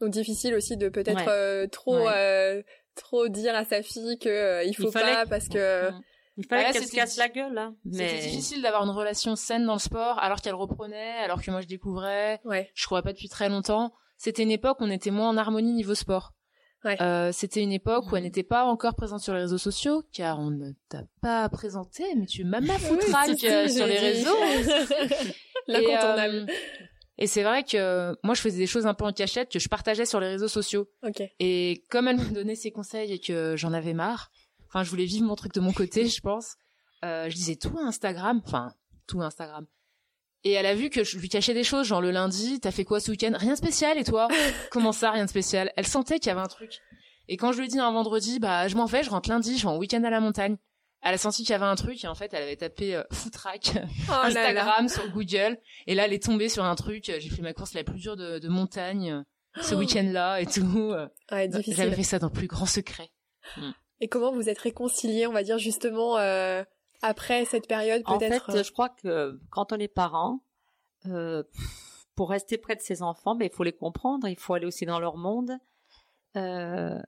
[0.00, 1.28] Donc difficile aussi de peut-être Ouais.
[1.28, 2.12] euh, trop Ouais.
[2.14, 2.62] euh,
[2.94, 6.00] trop dire à sa fille que euh, il faut pas que- parce que Mm.
[6.40, 7.74] Il fallait Ouais, qu'elle se casse la gueule, hein.
[7.90, 11.60] C'était difficile d'avoir une relation saine dans le sport alors qu'elle reprenait, alors que moi
[11.60, 12.38] je découvrais.
[12.44, 13.92] ouais Je courais pas depuis très longtemps.
[14.18, 16.34] C'était une époque où on était moins en harmonie niveau sport.
[16.84, 17.00] Ouais.
[17.02, 20.38] Euh, c'était une époque où elle n'était pas encore présente sur les réseaux sociaux, car
[20.38, 24.36] on ne t'a pas présenté, mais tu m'as ma foutraque Oui, euh, sur les réseaux.
[25.66, 26.36] L'incontournable.
[26.48, 26.54] Et, euh,
[27.18, 29.68] et c'est vrai que moi, je faisais des choses un peu en cachette que je
[29.68, 30.88] partageais sur les réseaux sociaux.
[31.06, 31.20] Ok.
[31.40, 34.30] Et comme elle me donnait ses conseils et que j'en avais marre,
[34.68, 36.56] enfin, je voulais vivre mon truc de mon côté, je pense.
[37.04, 38.72] euh, je disais tout à Instagram, enfin,
[39.08, 39.66] tout Instagram.
[40.44, 42.84] Et elle a vu que je lui cachais des choses, genre le lundi, t'as fait
[42.84, 43.32] quoi ce week-end?
[43.34, 44.28] Rien de spécial, et toi?
[44.70, 45.72] Comment ça, rien de spécial?
[45.76, 46.78] Elle sentait qu'il y avait un truc.
[47.28, 49.56] Et quand je lui ai dit un vendredi, bah, je m'en vais, je rentre lundi,
[49.58, 50.56] je vais en week-end à la montagne.
[51.02, 53.02] Elle a senti qu'il y avait un truc, et en fait, elle avait tapé euh,
[53.12, 53.76] footrack Oh
[54.08, 54.24] là.
[54.24, 57.72] Instagram sur Google et là elle est tombée sur un truc j'ai fait ma course
[57.74, 59.12] la plus dure de, de montagne
[59.56, 59.78] euh, ce Oh.
[59.78, 61.94] week-end-là et tout Ouais, j'avais difficile.
[61.94, 63.10] fait ça dans le plus grand secret
[64.00, 66.64] Et comment vous êtes réconciliés, on va dire justement euh,
[67.02, 70.40] après cette période En fait, peut-être euh, je crois que quand on est parent,
[71.06, 71.42] euh,
[72.14, 74.86] pour rester près de ses enfants, mais il faut les comprendre, il faut aller aussi
[74.86, 75.52] dans leur monde.
[76.36, 77.00] Euh,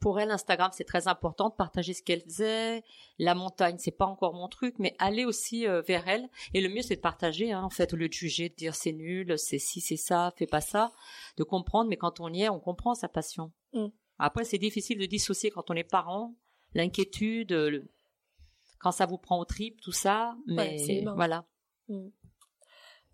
[0.00, 2.82] pour elle, Instagram, c'est très important de partager ce qu'elle faisait.
[3.20, 6.28] La montagne, c'est pas encore mon truc, mais aller aussi euh, vers elle.
[6.54, 8.74] Et le mieux, c'est de partager, hein, en fait, au lieu de juger, de dire
[8.74, 10.92] c'est nul, c'est ci, c'est ça, fais pas ça.
[11.36, 13.52] De comprendre, mais quand on y est, on comprend sa passion.
[13.74, 13.86] Mm.
[14.18, 16.34] Après, c'est difficile de dissocier quand on est parent,
[16.74, 17.88] l'inquiétude, le-
[18.82, 20.34] quand ça vous prend au trip, tout ça.
[20.46, 21.44] Mais voilà.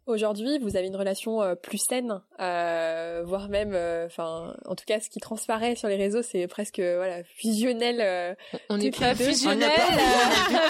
[0.09, 4.87] Aujourd'hui, vous avez une relation euh, plus saine, euh, voire même, euh, enfin, en tout
[4.87, 8.35] cas, ce qui transparaît sur les réseaux, c'est presque voilà fusionnel.
[8.71, 9.71] on n'est pas fusionnel,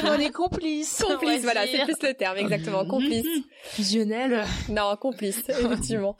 [0.02, 1.04] on est complice.
[1.04, 3.28] Complice, voilà, c'est plus le terme, exactement, complice.
[3.62, 4.44] Fusionnel.
[4.70, 6.16] Non, complice, effectivement.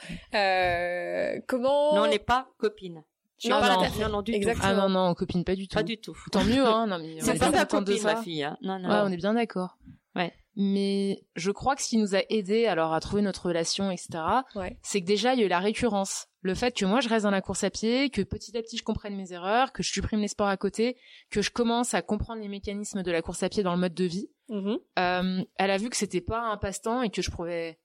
[1.49, 3.03] comment Non, on n'est pas copine.
[3.45, 4.69] Non, pas non, non, non, du Exactement.
[4.69, 5.75] Ah non, non, on copine pas du tout.
[5.77, 6.17] Pas du tout.
[6.33, 6.87] Tant mieux, hein.
[6.87, 8.43] Non, mais c'est pas ta copine, ma fille.
[8.43, 8.57] Hein.
[8.63, 8.89] Non, non.
[8.89, 9.79] Ouais, on est bien d'accord.
[10.17, 10.33] Ouais.
[10.57, 14.19] Mais je crois que ce qui nous a aidé alors à trouver notre relation, etc.,
[14.57, 14.77] ouais.
[14.83, 16.27] c'est que déjà il y a eu la récurrence.
[16.41, 18.77] Le fait que moi je reste dans la course à pied, que petit à petit
[18.77, 20.97] je comprenne mes erreurs, que je supprime les sports à côté,
[21.31, 23.95] que je commence à comprendre les mécanismes de la course à pied dans le mode
[23.95, 24.31] de vie.
[24.51, 24.79] Mm-hmm.
[24.99, 27.79] Euh, elle a vu que c'était pas un passe-temps et que je prouvais,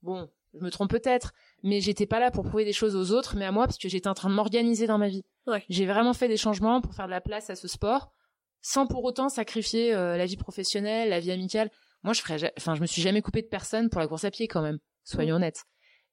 [0.00, 1.34] bon, je me trompe peut-être,
[1.64, 3.88] mais j'étais pas là pour prouver des choses aux autres, mais à moi parce que
[3.88, 5.22] j'étais en train de m'organiser dans ma vie.
[5.48, 5.64] Ouais.
[5.68, 8.12] J'ai vraiment fait des changements pour faire de la place à ce sport,
[8.60, 11.70] sans pour autant sacrifier euh, la vie professionnelle, la vie amicale
[12.04, 14.30] moi je ferais enfin je me suis jamais coupée de personne pour la course à
[14.30, 15.64] pied quand même soyons honnêtes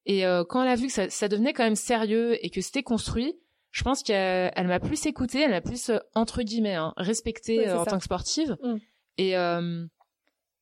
[0.05, 2.61] et euh, quand elle a vu que ça, ça, devenait quand même sérieux et que
[2.61, 3.35] c'était construit
[3.69, 7.67] je pense qu'elle m'a plus écoutée elle m'a plus euh, entre guillemets hein, respectée ouais,
[7.67, 7.91] euh, en ça.
[7.91, 8.77] tant que sportive mm.
[9.17, 9.35] et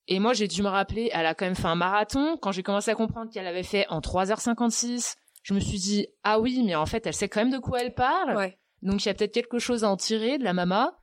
[0.10, 2.63] et moi j'ai dû me rappeler elle a quand même fait un marathon quand j'ai
[2.63, 6.76] commencé à comprendre qu'elle avait fait en 3h56 je me suis dit ah oui mais
[6.76, 8.58] en fait elle sait quand même de quoi elle parle ouais.
[8.82, 11.00] donc il y a peut-être quelque chose à en tirer de la mama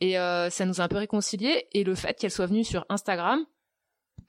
[0.00, 2.84] et euh, ça nous a un peu réconciliés et le fait qu'elle soit venue sur
[2.90, 3.44] Instagram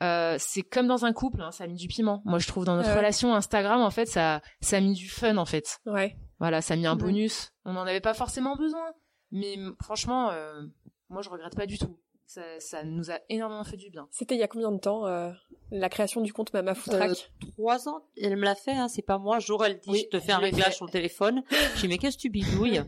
[0.02, 2.22] euh, c'est comme dans un couple, hein, ça a mis du piment.
[2.24, 2.96] Moi, je trouve dans notre ouais.
[2.96, 5.80] relation Instagram, en fait, ça, ça a mis du fun, en fait.
[5.86, 6.16] Ouais.
[6.40, 7.52] Voilà, ça a mis un bonus.
[7.66, 8.94] On n'en avait pas forcément besoin,
[9.32, 10.62] mais franchement, euh,
[11.10, 12.00] moi, je regrette pas du tout.
[12.30, 14.08] Ça, ça nous a énormément fait du bien.
[14.12, 15.32] C'était il y a combien de temps euh,
[15.72, 18.04] la création du compte Mama Footrack euh, Trois ans.
[18.22, 19.40] Elle me l'a fait, hein, c'est pas moi.
[19.40, 21.42] Jour, elle dit, oui, je te fais un réglage sur le téléphone.
[21.50, 22.84] Je dis, mais qu'est-ce que tu bidouilles?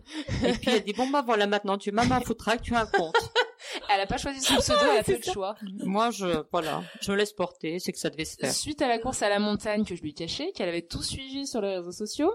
[0.46, 2.86] Et puis elle dit, bon bah voilà, maintenant tu es Mama Footrack, tu as un
[2.86, 3.16] compte.
[3.92, 5.56] Elle a pas choisi son pseudo, elle a fait le choix.
[5.86, 8.52] Moi, je, voilà, je me laisse porter, c'est que ça devait se faire.
[8.52, 11.46] Suite à la course à la montagne que je lui cachais, qu'elle avait tout suivi
[11.48, 12.34] sur les réseaux sociaux,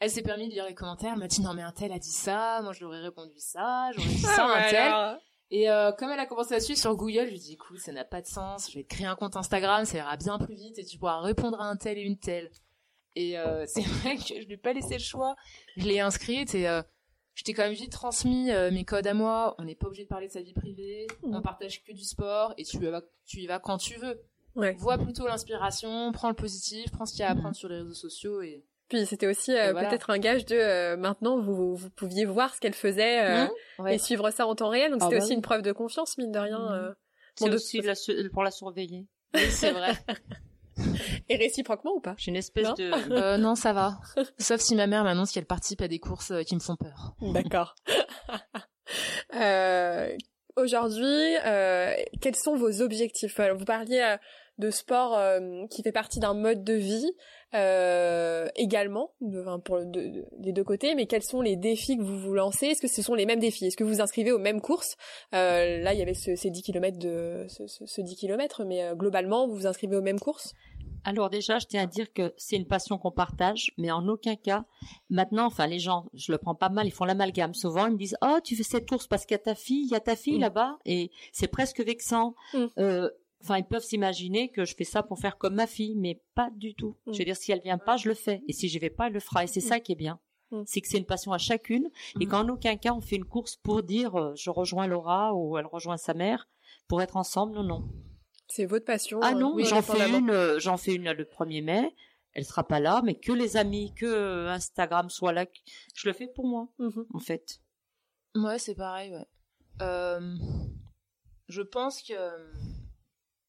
[0.00, 1.98] elle s'est permis de lire les commentaires, elle m'a dit non mais un tel a
[1.98, 5.18] dit ça, moi je lui aurais répondu ça, j'aurais dit ça, un tel.
[5.50, 7.92] Et euh, comme elle a commencé à suivre sur Google, je lui dit écoute, ça
[7.92, 10.54] n'a pas de sens, je vais te créer un compte Instagram, ça ira bien plus
[10.54, 12.50] vite et tu pourras répondre à un tel et une telle.
[13.16, 15.36] Et euh, c'est vrai que je lui ai pas laissé le choix.
[15.76, 16.82] Je l'ai inscrite et euh,
[17.34, 19.54] je t'ai quand même vite transmis euh, mes codes à moi.
[19.58, 21.06] On n'est pas obligé de parler de sa vie privée.
[21.22, 21.34] Mmh.
[21.34, 24.20] On partage que du sport et tu y vas, tu y vas quand tu veux.
[24.54, 24.74] Ouais.
[24.74, 27.54] Vois plutôt l'inspiration, prends le positif, prends ce qu'il y a à apprendre mmh.
[27.54, 28.64] sur les réseaux sociaux et.
[28.88, 29.88] Puis c'était aussi euh, voilà.
[29.88, 33.82] peut-être un gage de euh, maintenant vous, vous pouviez voir ce qu'elle faisait euh, mmh.
[33.82, 33.94] ouais.
[33.94, 34.90] et suivre ça en temps réel.
[34.92, 35.36] Donc ah c'était bah aussi oui.
[35.36, 36.94] une preuve de confiance mine de rien.
[37.40, 37.52] Mmh.
[37.52, 37.94] Aussi la,
[38.32, 39.06] pour la surveiller.
[39.34, 39.92] Oui, c'est vrai.
[41.28, 42.14] Et réciproquement ou pas?
[42.18, 42.90] J'ai une espèce non de...
[43.12, 44.00] Euh, non, ça va.
[44.38, 47.14] Sauf si ma mère m'annonce qu'elle participe à des courses euh, qui me font peur.
[47.20, 47.74] D'accord.
[49.34, 50.16] euh,
[50.56, 53.40] Aujourd'hui, euh, quels sont vos objectifs?
[53.40, 54.16] Vous parliez
[54.58, 57.12] de sport euh, qui fait partie d'un mode de vie
[57.54, 61.96] euh, également, de, enfin, pour le, de, des deux côtés, mais quels sont les défis
[61.96, 62.66] que vous vous lancez?
[62.66, 63.66] Est-ce que ce sont les mêmes défis?
[63.66, 64.96] Est-ce que vous vous inscrivez aux mêmes courses?
[65.34, 68.64] Euh, Là, il y avait ce, ces 10 km de ce, ce, ce 10 km,
[68.64, 70.54] mais euh, globalement, vous vous inscrivez aux mêmes courses?
[71.04, 74.36] Alors déjà, je tiens à dire que c'est une passion qu'on partage, mais en aucun
[74.36, 74.64] cas,
[75.08, 77.54] maintenant, enfin les gens, je le prends pas mal, ils font l'amalgame.
[77.54, 79.84] Souvent, ils me disent, oh, tu fais cette course parce qu'il y a ta fille,
[79.84, 80.42] il y a ta fille mmh.
[80.42, 82.34] là-bas, et c'est presque vexant.
[82.52, 82.66] Mmh.
[82.78, 83.10] Euh,
[83.42, 86.50] Enfin, ils peuvent s'imaginer que je fais ça pour faire comme ma fille, mais pas
[86.50, 86.96] du tout.
[87.06, 87.12] Mmh.
[87.12, 88.42] Je veux dire, si elle vient pas, je le fais.
[88.48, 89.44] Et si je vais pas, elle le fera.
[89.44, 89.68] Et c'est mmh.
[89.68, 90.18] ça qui est bien.
[90.50, 90.62] Mmh.
[90.66, 91.88] C'est que c'est une passion à chacune.
[92.20, 95.56] Et qu'en aucun cas, on fait une course pour dire, euh, je rejoins Laura ou
[95.56, 96.48] elle rejoint sa mère
[96.88, 97.54] pour être ensemble.
[97.54, 97.88] Non, non.
[98.48, 99.20] C'est votre passion.
[99.22, 101.94] Ah non, oui, j'en fais une, euh, j'en fais une le 1er mai.
[102.32, 105.46] Elle sera pas là, mais que les amis, que Instagram soit là,
[105.94, 106.68] je le fais pour moi,
[107.12, 107.60] en fait.
[108.34, 109.26] Ouais, c'est pareil, ouais.
[109.82, 110.36] Euh,
[111.48, 112.14] je pense que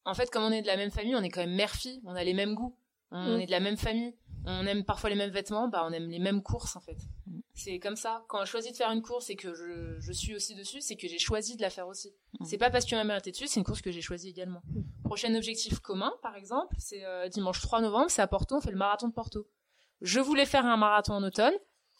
[0.09, 2.15] en fait, comme on est de la même famille, on est quand même mère-fille, on
[2.15, 2.75] a les mêmes goûts,
[3.11, 3.39] on Mm.
[3.41, 4.13] est de la même famille,
[4.45, 6.97] on aime parfois les mêmes vêtements, bah on aime les mêmes courses en fait.
[7.27, 7.39] Mm.
[7.53, 8.23] C'est comme ça.
[8.27, 10.95] Quand je choisis de faire une course et que je, je suis aussi dessus, c'est
[10.95, 12.13] que j'ai choisi de la faire aussi.
[12.39, 12.45] Mm.
[12.45, 14.61] C'est pas parce que ma mère était dessus, c'est une course que j'ai choisie également.
[15.03, 18.71] Prochain objectif commun, par exemple, c'est euh, dimanche 3 novembre, c'est à Porto, on fait
[18.71, 19.47] le marathon de Porto.
[20.01, 21.53] Je voulais faire un marathon en automne,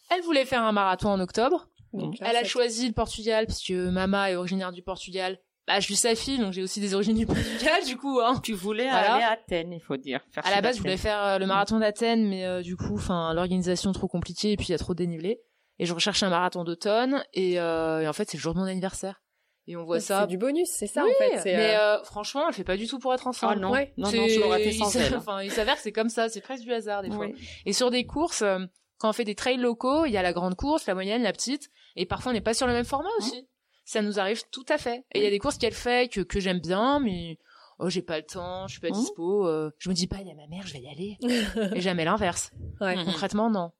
[0.09, 1.67] elle voulait faire un marathon en octobre.
[1.91, 5.39] Donc, Elle a choisi le Portugal parce que Mama est originaire du Portugal.
[5.69, 8.39] Bah, je suis sa fille, donc j'ai aussi des origines du Portugal, du coup, hein.
[8.43, 9.13] Tu voulais Voilà.
[9.13, 10.19] aller à Athènes, il faut dire.
[10.31, 12.95] faire À la base, je voulais faire euh, le marathon d'Athènes, mais euh, du coup,
[12.95, 15.39] enfin, l'organisation trop compliquée et puis il y a trop de dénivelé.
[15.77, 18.59] Et je recherche un marathon d'automne et, euh, et en fait, c'est le jour de
[18.59, 19.21] mon anniversaire.
[19.67, 20.21] Et on voit ça.
[20.21, 21.55] C'est du bonus, c'est ça Oui, en fait.
[21.55, 23.53] mais euh, euh, franchement, elle fait pas du tout pour être ensemble.
[23.57, 23.93] Ah non, Ouais.
[23.97, 25.17] non, C'est- non, je l'aurais fait il sans s'avère- elle.
[25.17, 27.27] Enfin, il s'avère que c'est comme ça, c'est presque du hasard des fois.
[27.27, 27.35] Oui.
[27.67, 28.57] Et sur des courses, euh,
[28.97, 31.31] quand on fait des trails locaux, il y a la grande course, la moyenne, la
[31.31, 33.47] petite, et parfois on n'est pas sur le même format aussi.
[33.91, 35.03] Ça nous arrive tout à fait.
[35.13, 37.39] Et il y a des courses qu'elle fait que, que j'aime bien, mais
[37.79, 38.93] oh j'ai pas le temps, je suis pas Mhm.
[38.93, 39.47] dispo.
[39.47, 41.17] euh, je me dis pas il y a ma mère, je vais y aller.
[41.75, 42.51] Et jamais l'inverse.
[42.81, 42.95] Ouais.
[42.95, 43.05] Mhm.
[43.05, 43.71] Concrètement non.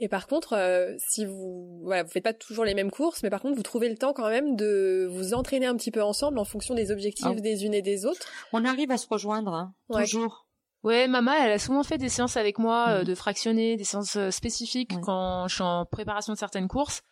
[0.00, 3.30] Et par contre, euh, si vous, voilà, vous faites pas toujours les mêmes courses, mais
[3.30, 6.38] par contre, vous trouvez le temps quand même de vous entraîner un petit peu ensemble
[6.38, 7.34] en fonction des objectifs Ah.
[7.34, 8.26] des unes et des autres.
[8.54, 10.04] On arrive à se rejoindre, hein, Ouais.
[10.04, 10.46] toujours.
[10.84, 14.16] Ouais, maman, elle a souvent fait des séances avec moi euh, de fractionner, des séances
[14.30, 15.00] spécifiques Ouais.
[15.02, 17.02] quand je suis en préparation de certaines courses.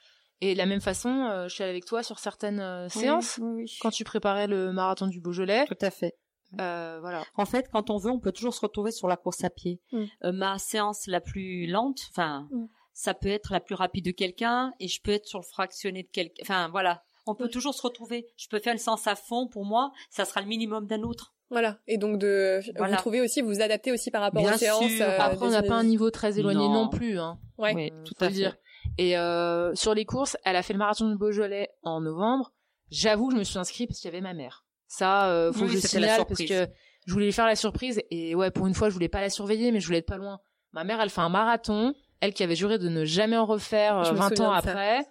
[0.41, 3.39] Et de la même façon, euh, je suis avec toi sur certaines euh, séances.
[3.43, 3.79] Oui, oui.
[3.81, 6.15] Quand tu préparais le marathon du Beaujolais, Tout à fait.
[6.61, 7.25] euh, voilà.
[7.37, 9.81] En fait, quand on veut, on peut toujours se retrouver sur la course à pied.
[9.93, 10.05] Mm.
[10.25, 12.67] Euh, ma séance la plus lente, enfin, Mm.
[12.93, 16.03] ça peut être la plus rapide de quelqu'un et je peux être sur le fractionné
[16.03, 16.43] de quelqu'un.
[16.43, 17.03] Enfin, voilà.
[17.27, 17.51] On peut Mm.
[17.51, 18.27] toujours se retrouver.
[18.37, 19.49] Je peux faire une séance à fond.
[19.49, 21.33] Pour moi, ça sera le minimum d'un autre.
[21.49, 21.79] Voilà.
[21.87, 22.97] Et donc de, Voilà.
[22.97, 24.91] vous trouvez aussi, vous adaptez aussi par rapport Bien aux séances.
[24.91, 25.05] sûr.
[25.07, 26.89] euh, Après, on n'a pas un niveau très éloigné non, Non.
[26.89, 27.19] plus.
[27.21, 27.39] Hein.
[27.57, 27.73] Ouais.
[27.75, 28.61] Oui, Euh, tout à le fait.
[28.99, 32.53] Et euh, sur les courses, elle a fait le marathon du Beaujolais en novembre.
[32.91, 34.65] J'avoue je me suis inscrite parce qu'il y avait ma mère.
[34.89, 36.69] Ça, euh, faut Oui, que je signale parce que
[37.07, 39.31] je voulais lui faire la surprise et ouais, pour une fois, je voulais pas la
[39.31, 40.39] surveiller, mais je voulais être pas loin.
[40.73, 44.05] Ma mère, elle fait un marathon, elle qui avait juré de ne jamais en refaire
[44.05, 45.07] Je euh, me 20 souviens ans de après.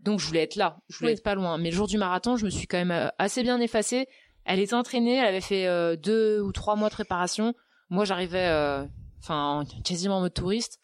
[0.00, 1.14] Donc je voulais être là, je voulais Oui.
[1.16, 1.56] être pas loin.
[1.58, 4.06] Mais le jour du marathon, je me suis quand même euh, assez bien effacée.
[4.44, 7.54] Elle était entraînée, elle avait fait euh, deux ou trois mois de préparation.
[7.90, 8.84] Moi, j'arrivais, euh,
[9.20, 10.78] enfin, en- quasiment en mode touriste.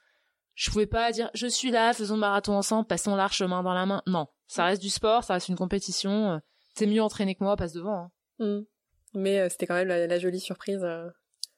[0.61, 3.73] Je pouvais pas dire, je suis là, faisons le marathon ensemble, passons l'arche main dans
[3.73, 4.03] la main.
[4.07, 6.39] Non, ça reste du sport, ça reste une compétition.
[6.75, 8.11] T'es mieux entraîné que moi, passe devant.
[8.41, 8.45] hein.
[8.45, 8.61] Mm.
[9.15, 10.83] Mais euh, c'était quand même la, la jolie surprise.
[10.85, 11.09] euh.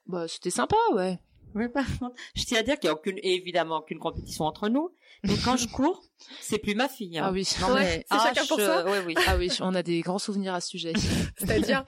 [0.07, 1.19] Bah, c'était sympa, ouais.
[1.55, 4.69] Oui, par contre, je tiens à dire qu'il n'y a aucune, évidemment aucune compétition entre
[4.69, 4.91] nous.
[5.25, 6.03] Mais quand je cours,
[6.41, 7.17] c'est plus ma fille.
[7.19, 7.27] hein.
[7.29, 7.47] Ah oui.
[7.61, 8.79] Non, Ouais, mais c'est chacun pour soi.
[8.79, 9.25] euh, Oui, oui.
[9.29, 10.93] Ah oui, on a des grands souvenirs à ce sujet.
[11.37, 11.85] C'est-à-dire,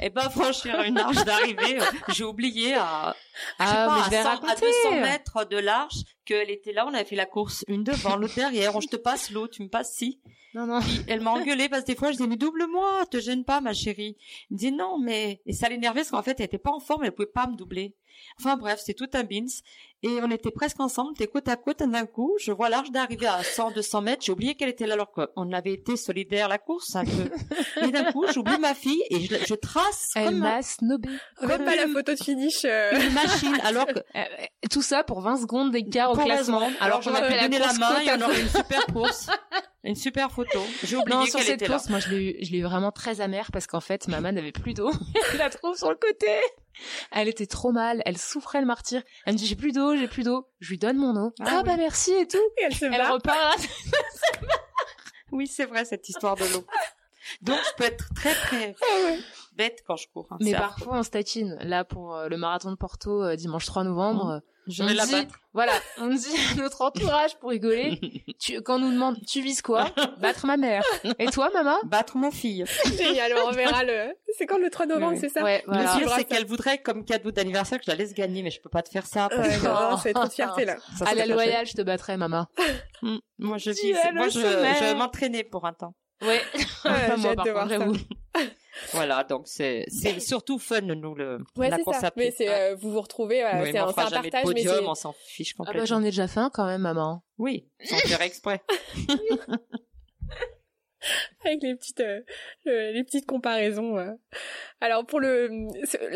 [0.00, 3.14] Et ben franchir une arche d'arrivée, euh, j'ai oublié à,
[3.58, 4.66] je sais Ah, pas, mais à, je vais 100 à raconter.
[4.84, 6.86] 200 mètres de l'arche qu'elle était là.
[6.86, 8.74] On avait fait la course, une devant, l'autre derrière.
[8.74, 10.20] On, je te passe l'eau, tu me passes si.
[10.54, 10.80] Non, non.
[10.80, 13.60] Puis elle m'a engueulée parce que des fois je disais mais double-moi, te gêne pas
[13.60, 14.16] ma chérie.
[14.50, 16.80] Il me dit non mais et ça l'énervait parce qu'en fait elle était pas en
[16.80, 17.94] forme, elle pouvait pas me doubler.
[18.38, 19.46] Enfin bref, c'est tout un bins.
[20.02, 23.26] Et on était presque ensemble, t'es côte à côte, d'un coup, je vois l'arche d'arriver
[23.26, 26.56] à 100, 200 mètres, j'ai oublié qu'elle était là alors qu'on avait été solidaires la
[26.56, 27.30] course un peu.
[27.86, 31.10] Et d'un coup, j'oublie ma fille et je, je trace Elle comme m'a snobé.
[31.46, 32.64] même pas la photo de finish.
[32.64, 32.92] euh.
[32.98, 34.24] une machine alors que Euh, euh,
[34.70, 36.60] tout ça pour 20 secondes d'écart au classement.
[36.60, 36.72] raison.
[36.80, 38.40] Alors Alors qu'on j'aurais appelle pu la donner la course main et à on aurait
[38.40, 39.26] une super course.
[39.84, 40.60] Une super photo.
[40.82, 41.90] J'ai oublié Non, sur cette était course, là.
[41.90, 44.52] moi, je l'ai eu, je l'ai eu vraiment très amère parce qu'en fait, maman n'avait
[44.52, 44.90] plus d'eau.
[45.32, 46.26] Elle la trouve sur le côté.
[47.12, 48.02] Elle était trop mal.
[48.06, 49.02] Elle souffrait le martyr.
[49.26, 50.46] Elle me dit, j'ai plus d'eau, j'ai plus d'eau.
[50.60, 51.32] Je lui donne mon eau.
[51.40, 51.62] Ah Ah, oui.
[51.66, 52.38] bah merci et tout.
[52.58, 53.14] Et elle se Elle barre.
[53.14, 53.58] repart.
[55.32, 56.66] Oui, c'est vrai cette histoire de l'eau.
[57.42, 58.74] Donc je peux être très très
[59.52, 60.26] bête quand je cours.
[60.30, 60.36] hein.
[60.40, 61.56] Mais parfois, on se taquine.
[61.60, 64.92] Là, pour euh, le marathon de Porto, euh, dimanche 3 novembre, euh, Je on vais
[64.92, 65.34] me la dit- battre.
[65.52, 67.98] voilà, on me dit à notre entourage pour rigoler.
[68.40, 69.90] Tu, quand on nous demande, tu vises quoi?
[70.18, 70.82] Battre ma mère.
[71.18, 71.76] Et toi, maman?
[71.84, 72.64] Battre ma fille.
[72.96, 74.14] Génial, on verra le.
[74.38, 75.18] C'est quand le 3 novembre, Oui.
[75.20, 75.42] c'est ça?
[75.44, 78.50] Ouais, Le pire, c'est qu'elle voudrait comme cadeau d'anniversaire que je la laisse gagner, mais
[78.50, 79.28] je peux pas te faire ça.
[79.28, 80.76] parce Ouais, que- non, non, c'est trop de fierté là.
[80.98, 82.46] Ça, À la loyale, je te battrai, maman.
[83.38, 83.92] Moi, je vis.
[84.14, 85.94] Moi, je, je vais m'entraîner pour un temps.
[86.22, 86.40] Ouais.
[86.82, 87.78] Pas j'ai moi, par de contre, voir ça.
[87.78, 87.96] j'avoue.
[88.92, 92.06] Voilà, donc c'est c'est surtout fun nous le Ouais, la course ça.
[92.06, 92.26] à pied.
[92.26, 94.08] Mais c'est, euh, vous vous retrouvez, voilà, Oui, c'est mais un, on c'est fera un
[94.10, 95.86] jamais de partage, mais podium, c'est, on s'en fiche Ah bah, complètement.
[95.86, 97.22] j'en ai déjà fait un quand même, maman.
[97.38, 98.62] Oui, sans faire exprès.
[101.44, 102.20] avec les petites, euh,
[102.64, 103.98] le- les petites comparaisons.
[103.98, 104.12] euh.
[104.80, 105.48] Alors pour le,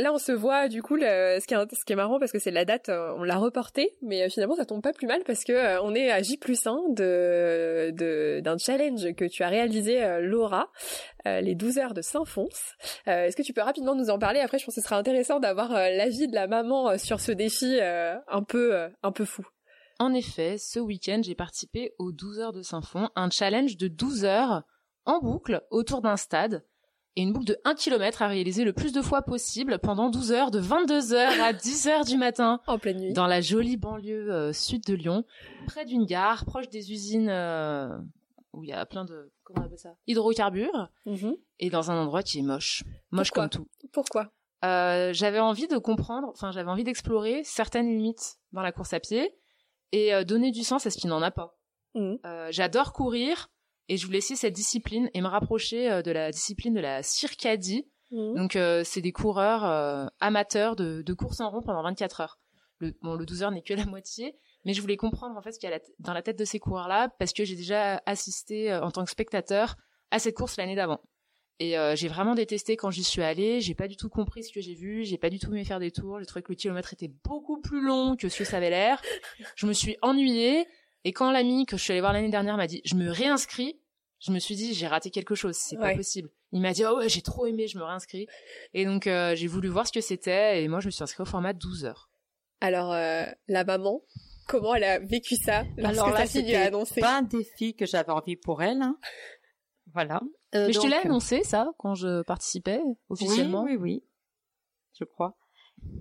[0.00, 2.32] là on se voit du coup, le- ce qui est, ce qui est marrant parce
[2.32, 5.06] que c'est la date, euh, on l'a reportée, mais euh, finalement ça tombe pas plus
[5.06, 9.42] mal parce que on est à J plus 1 de, de, d'un challenge que tu
[9.42, 10.70] as réalisé, Laura,
[11.26, 12.48] euh, les 12 heures de Saint-Fons.
[13.06, 14.40] Est-ce que tu peux rapidement nous en parler?
[14.40, 17.78] Après je pense que ce sera intéressant d'avoir l'avis de la maman sur ce défi
[17.80, 19.46] un peu, un peu fou.
[20.00, 24.24] En effet, ce week-end, j'ai participé aux 12 heures de Saint-Fond, un challenge de 12
[24.24, 24.64] heures
[25.06, 26.64] en boucle autour d'un stade
[27.16, 30.32] et une boucle de 1 km à réaliser le plus de fois possible pendant 12
[30.32, 33.12] heures de 22 heures à 10 heures du matin En pleine nuit.
[33.12, 35.24] dans la jolie banlieue euh, sud de Lyon,
[35.66, 37.88] près d'une gare, proche des usines euh,
[38.52, 41.36] où il y a plein de comment on appelle ça hydrocarbures Mhm.
[41.60, 43.88] et dans un endroit qui est moche, moche Pourquoi comme tout.
[43.92, 44.32] Pourquoi
[44.64, 48.98] Euh, j'avais envie de comprendre, enfin j'avais envie d'explorer certaines limites dans la course à
[49.00, 49.32] pied
[49.92, 51.56] et donner du sens à ce qui n'en a pas.
[51.94, 52.18] Mhm.
[52.50, 53.50] J'adore courir
[53.88, 57.02] et je voulais essayer cette discipline et me rapprocher euh, de la discipline de la
[57.02, 57.86] circadie.
[58.10, 58.34] Mhm.
[58.34, 62.38] Donc euh, c'est des coureurs euh, amateurs de, de course en rond pendant 24 heures.
[62.78, 65.52] Le, bon, le 12 heures n'est que la moitié, mais je voulais comprendre en fait
[65.52, 68.72] ce qu'il y a dans la tête de ces coureurs-là parce que j'ai déjà assisté
[68.72, 69.76] euh, en tant que spectateur
[70.10, 71.00] à cette course l'année d'avant.
[71.60, 73.60] Et euh, j'ai vraiment détesté quand j'y suis allée.
[73.60, 75.04] J'ai pas du tout compris ce que j'ai vu.
[75.04, 76.18] J'ai pas du tout aimé faire des tours.
[76.18, 79.00] J'ai trouvé que le kilomètre était beaucoup plus long que ce que ça avait l'air.
[79.54, 80.66] Je me suis ennuyée.
[81.04, 83.78] Et quand l'ami que je suis allée voir l'année dernière m'a dit je me réinscris,
[84.20, 85.54] je me suis dit j'ai raté quelque chose.
[85.56, 86.30] C'est pas possible.
[86.52, 88.28] Il m'a dit, oh ouais, j'ai trop aimé, je me réinscris.
[88.74, 91.20] Et donc, euh, j'ai voulu voir ce que c'était, et moi, je me suis inscrite
[91.20, 92.08] au format 12 heures.
[92.60, 94.02] Alors, euh, la maman,
[94.46, 97.22] comment elle a vécu ça lorsque Alors là, ta fille lui a annoncé pas un
[97.22, 98.82] défi que j'avais envie pour elle.
[98.82, 98.96] hein.
[99.92, 100.20] Voilà.
[100.54, 103.64] Euh, Mais je te donc, l'ai annoncé, ça, quand je participais, officiellement.
[103.64, 104.04] Oui, oui, oui.
[104.98, 105.36] Je crois.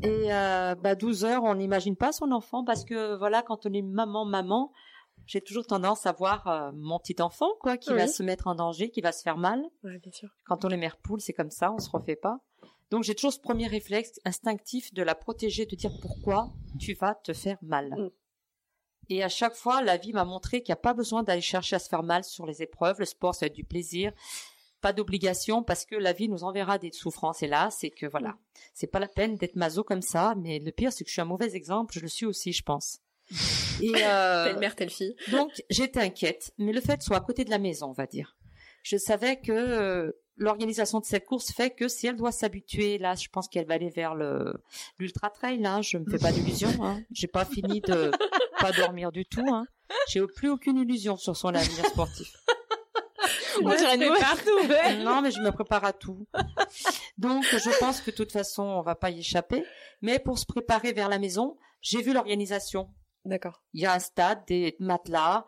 [0.03, 3.73] Et euh, bah 12 heures, on n'imagine pas son enfant parce que voilà, quand on
[3.73, 4.71] est maman, maman,
[5.25, 8.55] j'ai toujours tendance à voir euh, mon petit enfant quoi, qui va se mettre en
[8.55, 9.63] danger, qui va se faire mal.
[9.83, 10.29] Ouais, bien sûr.
[10.45, 12.39] Quand on est mère poule, c'est comme ça, on se refait pas.
[12.91, 17.15] Donc j'ai toujours ce premier réflexe instinctif de la protéger, de dire pourquoi tu vas
[17.15, 17.89] te faire mal.
[17.89, 18.09] Mm.
[19.09, 21.75] Et à chaque fois, la vie m'a montré qu'il n'y a pas besoin d'aller chercher
[21.75, 22.99] à se faire mal sur les épreuves.
[22.99, 24.13] Le sport, ça va être du plaisir,
[24.79, 27.43] pas d'obligation, parce que la vie nous enverra des souffrances.
[27.43, 28.37] Et là, c'est que voilà,
[28.73, 30.35] c'est pas la peine d'être maso comme ça.
[30.37, 31.93] Mais le pire, c'est que je suis un mauvais exemple.
[31.93, 32.99] Je le suis aussi, je pense.
[33.81, 35.15] Et euh, Telle mère, telle fille.
[35.31, 38.35] donc j'étais inquiète, mais le fait soit à côté de la maison, on va dire.
[38.83, 43.15] Je savais que euh, l'organisation de cette course fait que si elle doit s'habituer, là,
[43.15, 44.53] je pense qu'elle va aller vers le
[44.99, 45.65] l'ultra trail.
[45.65, 46.83] Hein, je me fais pas d'illusions.
[46.83, 47.01] Hein.
[47.11, 48.11] J'ai pas fini de
[48.59, 49.45] pas dormir du tout.
[49.47, 49.65] Hein.
[50.09, 52.35] J'ai plus aucune illusion sur son avenir sportif.
[53.61, 54.09] On dirait une
[54.61, 55.03] nouvelle.
[55.03, 56.25] Non, mais je me prépare à tout.
[57.17, 59.63] Donc, je pense que de toute façon, on va pas y échapper.
[60.01, 62.89] Mais pour se préparer vers la maison, j'ai vu l'organisation.
[63.25, 63.61] D'accord.
[63.73, 65.47] Il y a un stade, des matelas,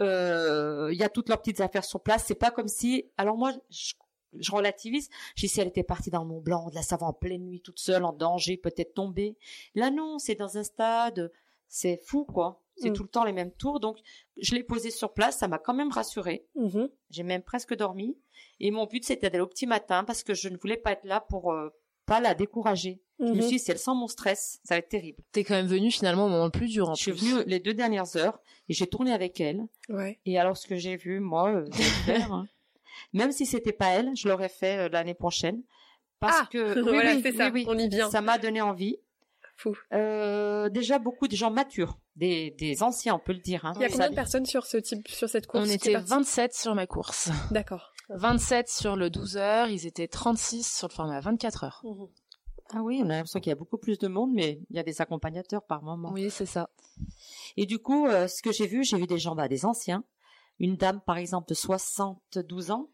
[0.00, 2.24] euh, il y a toutes leurs petites affaires sur place.
[2.26, 3.10] C'est pas comme si.
[3.16, 3.94] Alors moi, je,
[4.38, 5.08] je relativise.
[5.36, 7.60] J'ai si elle était partie dans le Mont Blanc, de la savane en pleine nuit,
[7.60, 9.36] toute seule, en danger, peut-être tombée.
[9.74, 11.32] Là non, c'est dans un stade.
[11.68, 12.60] C'est fou quoi.
[12.76, 12.94] C'est Mm.
[12.94, 13.78] tout le temps les mêmes tours.
[13.78, 13.98] Donc
[14.36, 15.38] je l'ai posée sur place.
[15.38, 16.46] Ça m'a quand même rassurée.
[16.56, 16.88] Mhm.
[17.10, 18.18] J'ai même presque dormi.
[18.58, 21.04] Et mon but c'était d'aller au petit matin parce que je ne voulais pas être
[21.04, 21.70] là pour euh,
[22.06, 23.00] pas la décourager.
[23.20, 23.40] Je me Mhm.
[23.42, 25.22] suis dit si elle sent mon stress, ça va être terrible.
[25.32, 27.30] T'es quand même venu finalement au moment le plus dur en Je suis plus.
[27.32, 29.62] venue les deux dernières heures et j'ai tourné avec elle.
[29.88, 30.18] Ouais.
[30.26, 31.70] Et alors, ce que j'ai vu, moi, euh,
[32.06, 32.46] faire, hein.
[33.12, 35.62] même si c'était pas elle, je l'aurais fait euh, l'année prochaine.
[36.18, 37.46] Parce Ah, que, oui, voilà, oui, c'est ça.
[37.46, 37.66] oui, oui.
[37.68, 38.10] On y vient.
[38.10, 38.96] ça m'a donné envie.
[39.56, 39.76] Fou.
[39.92, 43.64] Euh, déjà, beaucoup de gens matures, des, des anciens, on peut le dire.
[43.64, 43.72] Hein.
[43.76, 46.08] Il y a combien de personnes sur ce type, sur cette course On était partie
[46.10, 47.30] 27 sur ma course.
[47.52, 47.92] D'accord.
[48.08, 51.80] 27 sur le 12 heures, ils étaient 36 sur le format 24 heures.
[51.84, 52.08] Mhm.
[52.72, 54.78] Ah oui, on a l'impression qu'il y a beaucoup plus de monde, mais il y
[54.78, 56.10] a des accompagnateurs par moment.
[56.12, 56.70] Oui, c'est ça.
[57.56, 60.02] Et du coup, euh, ce que j'ai vu, j'ai vu des gens, bah, des anciens.
[60.58, 62.88] Une dame, par exemple, de 72 ans.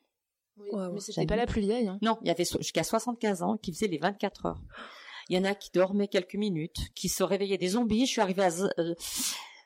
[0.56, 0.88] Oui, ouais.
[0.92, 1.86] mais c'était pas la plus vieille.
[1.88, 1.98] Hein.
[2.02, 4.60] Non, il y avait so- jusqu'à 75 ans qui faisaient les 24 heures.
[5.28, 8.06] Il y en a qui dormaient quelques minutes, qui se réveillaient des zombies.
[8.06, 8.94] Je suis arrivée à, Z- euh,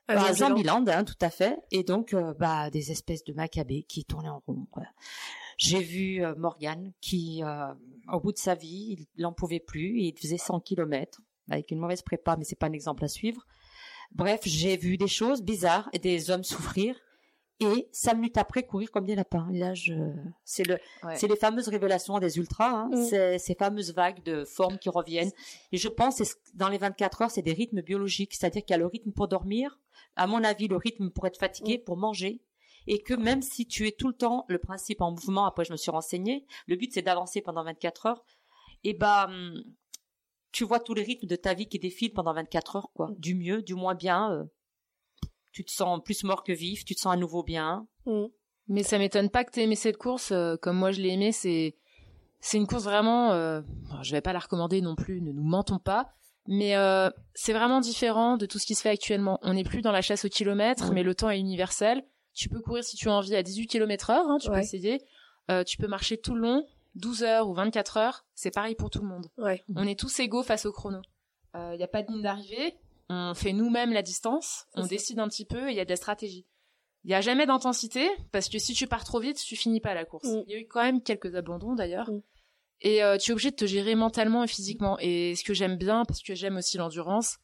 [0.07, 0.51] Ah, à Nouvelle-Zélande.
[0.59, 1.57] Zombieland, hein, tout à fait.
[1.71, 4.67] Et donc, euh, bah, des espèces de macabées qui tournaient en rond.
[4.71, 4.83] quoi.
[5.59, 7.73] J'ai vu euh, Morgan qui, euh,
[8.13, 10.01] au bout de sa vie, il n'en pouvait plus.
[10.01, 13.09] Et il faisait 100 kilomètres avec une mauvaise prépa, mais c'est pas un exemple à
[13.09, 13.47] suivre.
[14.13, 16.97] Bref, j'ai vu des choses bizarres et des hommes souffrir.
[17.61, 19.49] Et cinq minutes après, courir comme des lapins.
[19.53, 19.95] Et là, je...
[20.45, 21.15] c'est le, Ouais.
[21.15, 22.91] c'est les fameuses révélations des ultras, hein.
[22.93, 23.05] Mm.
[23.05, 25.31] C'est ces fameuses vagues de formes qui reviennent.
[25.71, 28.75] Et je pense que dans les 24 heures, c'est des rythmes biologiques, c'est-à-dire qu'il y
[28.75, 29.79] a le rythme pour dormir,
[30.17, 32.41] à mon avis, le rythme pour être fatigué, pour manger,
[32.87, 35.73] et que même si tu es tout le temps le principe en mouvement, après je
[35.73, 38.25] me suis renseignée, le but c'est d'avancer pendant 24 heures,
[38.83, 39.63] et bah hum,
[40.53, 43.11] tu vois tous les rythmes de ta vie qui défilent pendant 24 heures, quoi.
[43.19, 44.33] Du mieux, du moins bien.
[44.33, 44.45] euh,
[45.53, 47.87] tu te sens plus mort que vif, tu te sens à nouveau bien.
[48.07, 48.29] Mhm.
[48.69, 51.33] Mais ça m'étonne pas que t'aies aimé cette course, euh, comme moi je l'ai aimé.
[51.33, 51.77] C'est
[52.41, 53.33] c'est une course vraiment.
[53.33, 56.09] Euh, bon, je vais pas la recommander non plus, ne nous mentons pas.
[56.47, 59.39] Mais euh, c'est vraiment différent de tout ce qui se fait actuellement.
[59.43, 62.05] On n'est plus dans la chasse au kilomètre, mais le temps est universel.
[62.35, 65.01] Tu peux courir si tu as envie à 18 km heure, hein, tu peux essayer.
[65.51, 66.67] Euh, tu peux marcher tout le long,
[66.97, 68.25] 12 heures ou 24 heures.
[68.35, 69.27] C'est pareil pour tout le monde.
[69.39, 69.63] Ouais.
[69.77, 71.01] On est tous égaux face au chrono.
[71.55, 72.75] Il n'y a pas de ligne d'arrivée.
[73.09, 74.67] On fait nous-mêmes la distance.
[74.75, 76.47] On décide un petit peu et il y a de la stratégie.
[77.05, 79.95] Il n'y a jamais d'intensité parce que si tu pars trop vite, tu finis pas
[79.95, 80.29] la course.
[80.29, 80.43] Mm.
[80.47, 82.11] Il y a eu quand même quelques abandons d'ailleurs.
[82.11, 82.23] Mm.
[82.81, 84.99] Et euh, tu es obligé de te gérer mentalement et physiquement.
[85.01, 87.39] Et ce que j'aime bien, parce que j'aime aussi l'endurance,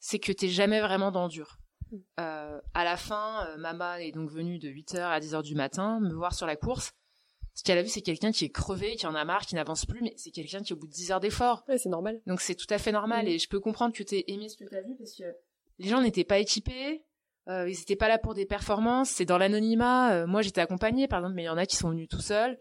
[0.00, 1.58] c'est que t'es jamais vraiment dans le dur.
[1.94, 2.00] Mm.
[2.20, 6.00] Euh, à la fin, euh, Mama est donc venue de 8h à 10h du matin
[6.00, 6.92] me voir sur la course.
[7.54, 9.86] Ce qu'elle a vu, c'est quelqu'un qui est crevé, qui en a marre, qui n'avance
[9.86, 11.64] plus, mais c'est quelqu'un qui est au bout de 10 heures d'effort.
[11.68, 12.20] Ouais, c'est normal.
[12.26, 13.28] Donc c'est tout à fait normal Mm.
[13.28, 15.22] et je peux comprendre que tu aies aimé ce que tu as vu parce que
[15.78, 17.04] les gens n'étaient pas équipés,
[17.48, 20.14] euh, ils n'étaient pas là pour des performances, c'est dans l'anonymat.
[20.14, 22.20] Euh, moi j'étais accompagnée par exemple, mais il y en a qui sont venus tout
[22.20, 22.58] seuls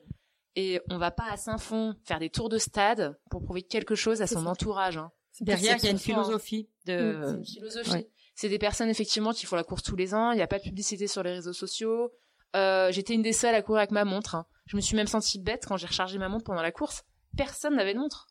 [0.55, 4.21] et on va pas à Saint-Fond faire des tours de stade pour prouver quelque chose
[4.21, 4.49] à son ça.
[4.49, 4.97] entourage.
[4.97, 5.11] hein.
[5.31, 7.37] C'est Derrière, il y a une philosophie de...
[7.39, 7.89] une philosophie.
[7.91, 8.09] ouais.
[8.35, 10.31] C'est des personnes effectivement qui font la course tous les ans.
[10.31, 12.11] Il n'y a pas de publicité sur les réseaux sociaux.
[12.55, 14.35] Euh, J'étais une des seules à courir avec ma montre.
[14.35, 14.45] hein.
[14.65, 17.03] Je me suis même sentie bête quand j'ai rechargé ma montre pendant la course.
[17.37, 18.27] Personne n'avait de montre.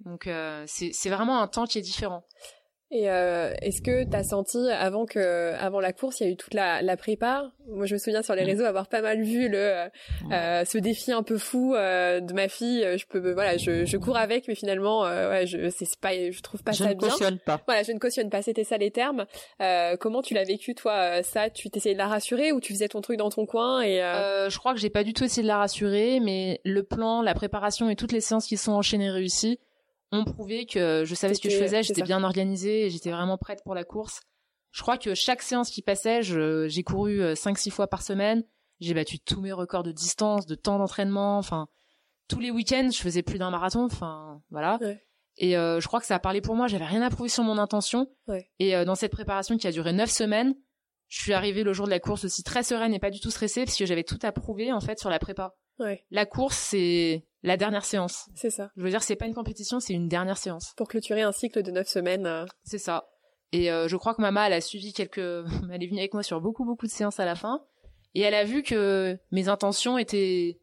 [0.00, 2.26] Donc euh, c'est c'est vraiment un temps qui est différent.
[2.94, 6.32] Et euh, est-ce que tu as senti avant que avant la course, il y a
[6.32, 7.50] eu toute la, la prépa?
[7.66, 8.46] Moi, je me souviens sur les Mm.
[8.46, 9.88] réseaux avoir pas mal vu le euh,
[10.30, 12.86] euh, ce défi un peu fou euh, de ma fille.
[12.98, 16.40] Je peux voilà, je, je cours avec, mais finalement, euh, ouais, je c'est pas, je
[16.42, 17.08] trouve pas je ça ne bien.
[17.08, 17.62] cautionne pas.
[17.66, 18.42] Voilà, je ne cautionne pas.
[18.42, 19.24] C'était ça les termes.
[19.62, 22.74] Euh, comment tu l'as vécu toi euh, Ça, tu t'essayais de la rassurer ou tu
[22.74, 24.12] faisais ton truc dans ton coin et euh,
[24.46, 27.22] Euh, je crois que j'ai pas du tout essayé de la rassurer, mais le plan,
[27.22, 29.58] la préparation et toutes les séances qui sont enchaînées réussies
[30.12, 33.38] ont prouvé que je savais ce que je faisais, j'étais bien organisée, et j'étais vraiment
[33.38, 34.20] prête pour la course.
[34.70, 38.44] Je crois que chaque séance qui passait, j'ai couru 5-6 fois par semaine,
[38.80, 41.68] j'ai battu tous mes records de distance, de temps d'entraînement, enfin
[42.28, 44.78] tous les week-ends, je faisais plus d'un marathon, enfin voilà.
[44.80, 45.04] Ouais.
[45.38, 47.42] Et euh, je crois que ça a parlé pour moi, j'avais rien à prouver sur
[47.42, 48.06] mon intention.
[48.26, 48.50] Ouais.
[48.58, 50.54] Et euh, dans cette préparation qui a duré 9 semaines,
[51.08, 53.30] je suis arrivée le jour de la course aussi très sereine et pas du tout
[53.30, 55.54] stressée parce que j'avais tout à prouver en fait sur la prépa.
[55.78, 58.28] ouais, La course, c'est la dernière séance.
[58.34, 58.70] c'est ça.
[58.76, 60.72] Je veux dire, c'est pas une compétition, c'est une dernière séance.
[60.76, 62.26] Pour clôturer un cycle de neuf semaines.
[62.26, 63.08] euh, C'est ça.
[63.52, 65.18] Et euh, je crois que Mama, elle a suivi quelques...
[65.72, 67.60] Elle est venue avec moi sur beaucoup, beaucoup de séances à la fin.
[68.14, 70.58] Et elle a vu que mes intentions étaient...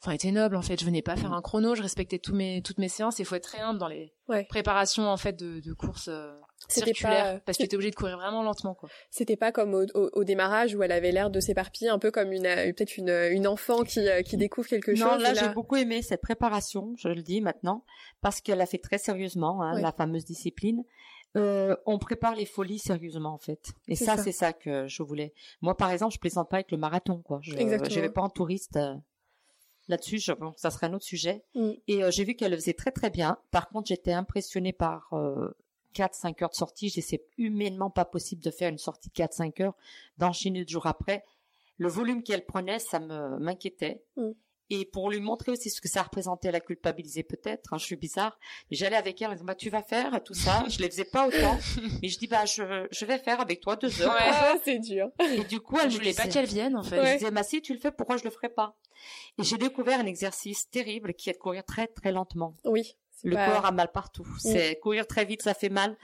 [0.00, 0.80] Enfin, étaient nobles, en fait.
[0.80, 2.60] Je venais pas faire un chrono, je respectais tous mes...
[2.62, 3.18] toutes mes séances.
[3.20, 4.44] Il faut être très humble dans les Ouais.
[4.48, 6.32] préparations, en fait, de, de courses euh,
[6.68, 7.34] C'était circulaires.
[7.34, 8.88] pas- Parce que t'es obligé de courir vraiment lentement, quoi.
[9.10, 12.10] C'était pas comme au, au, au démarrage où elle avait l'air de s'éparpiller, un peu
[12.10, 15.22] comme une euh, peut-être une, une enfant qui, euh, qui découvre quelque Non, chose.
[15.22, 17.84] là, et j'ai beaucoup aimé cette préparation, je le dis maintenant,
[18.20, 19.82] parce qu'elle a fait très sérieusement, hein, Ouais.
[19.82, 20.84] la fameuse discipline.
[21.34, 24.22] Euh, on prépare les folies sérieusement en fait, et ça, ça.
[24.22, 25.32] c'est ça que je voulais.
[25.62, 27.38] Moi, par exemple, je plaisante pas avec le marathon, quoi.
[27.42, 27.88] Je, Exactement.
[27.94, 28.94] je vais pas en touriste euh,
[29.88, 30.18] là-dessus.
[30.18, 31.42] je- Bon, ça serait un autre sujet.
[31.54, 31.70] Mm.
[31.88, 33.38] Et euh, j'ai vu qu'elle le faisait très très bien.
[33.50, 35.48] Par contre, j'étais impressionnée par euh,
[35.92, 36.88] 4-5 heures de sortie.
[36.88, 39.76] Je c'est humainement pas possible de faire une sortie de 4-5 heures,
[40.18, 41.24] d'enchaîner le jour après.
[41.78, 44.04] Le volume qu'elle prenait, ça me m'inquiétait.
[44.16, 44.32] Mm.
[44.74, 47.96] Et pour lui montrer aussi ce que ça représentait, la culpabiliser peut-être, hein, je suis
[47.96, 48.38] bizarre.
[48.70, 50.64] J'allais avec elle, elle me disait, bah, tu vas faire tout ça.
[50.66, 51.58] je les faisais pas autant,
[52.00, 54.14] mais je dis, bah, je, je vais faire avec toi deux heures.
[54.14, 54.30] Ouais.
[54.32, 55.10] Ah, c'est dur.
[55.20, 57.04] Et du coup, elle je voulais pas qu'elle vienne, en fait.
[57.04, 58.74] je disais, bah, si tu le fais, pourquoi je le ferais pas?
[59.38, 62.56] Et j'ai découvert un exercice terrible qui est de courir très, très lentement.
[62.64, 62.96] Oui.
[63.22, 64.26] Le pas- corps a mal partout.
[64.38, 65.96] C'est courir très vite, ça fait mal.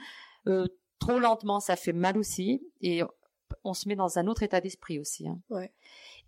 [0.47, 0.67] Euh,
[0.99, 2.61] trop lentement, ça fait mal aussi.
[2.81, 3.01] Et
[3.63, 5.27] on se met dans un autre état d'esprit aussi.
[5.27, 5.39] hein.
[5.49, 5.71] Ouais.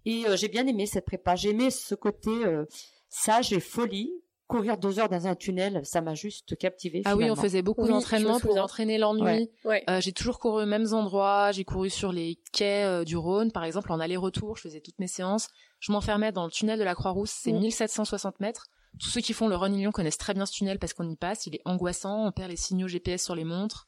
[0.06, 1.36] Et euh, j'ai bien aimé cette prépa.
[1.36, 2.66] J'ai aimé ce côté euh,
[3.10, 4.12] sage et folie.
[4.48, 7.04] Courir deux heures dans un tunnel, ça m'a juste captivé.
[7.06, 9.22] Ah oui, on faisait beaucoup Oui, d'entraînement me pour entraîner l'ennui.
[9.24, 9.50] Ouais.
[9.64, 9.84] Ouais.
[9.90, 11.54] Euh, j'ai toujours couru aux mêmes endroits.
[11.54, 14.58] J'ai couru sur les quais euh, du Rhône, par exemple, en aller-retour.
[14.58, 15.48] Je faisais toutes mes séances.
[15.80, 17.32] Je m'enfermais dans le tunnel de la Croix-Rousse.
[17.32, 17.60] C'est Mm.
[17.62, 18.68] 1760 mètres.
[19.00, 21.16] Tous ceux qui font le Run Lyon connaissent très bien ce tunnel parce qu'on y
[21.16, 21.46] passe.
[21.48, 22.26] Il est angoissant.
[22.28, 23.88] On perd les signaux GPS sur les montres.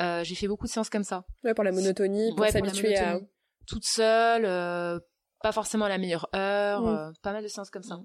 [0.00, 1.24] Euh, j'ai fait beaucoup de séances comme ça.
[1.42, 3.06] Ouais, pour la monotonie, pour Ouais, s'habituer à.
[3.14, 3.28] monotonie.
[3.66, 5.00] Toute seule, euh,
[5.42, 6.82] pas forcément à la meilleure heure.
[6.82, 6.86] Mm.
[6.88, 7.98] euh, pas mal de séances comme ça.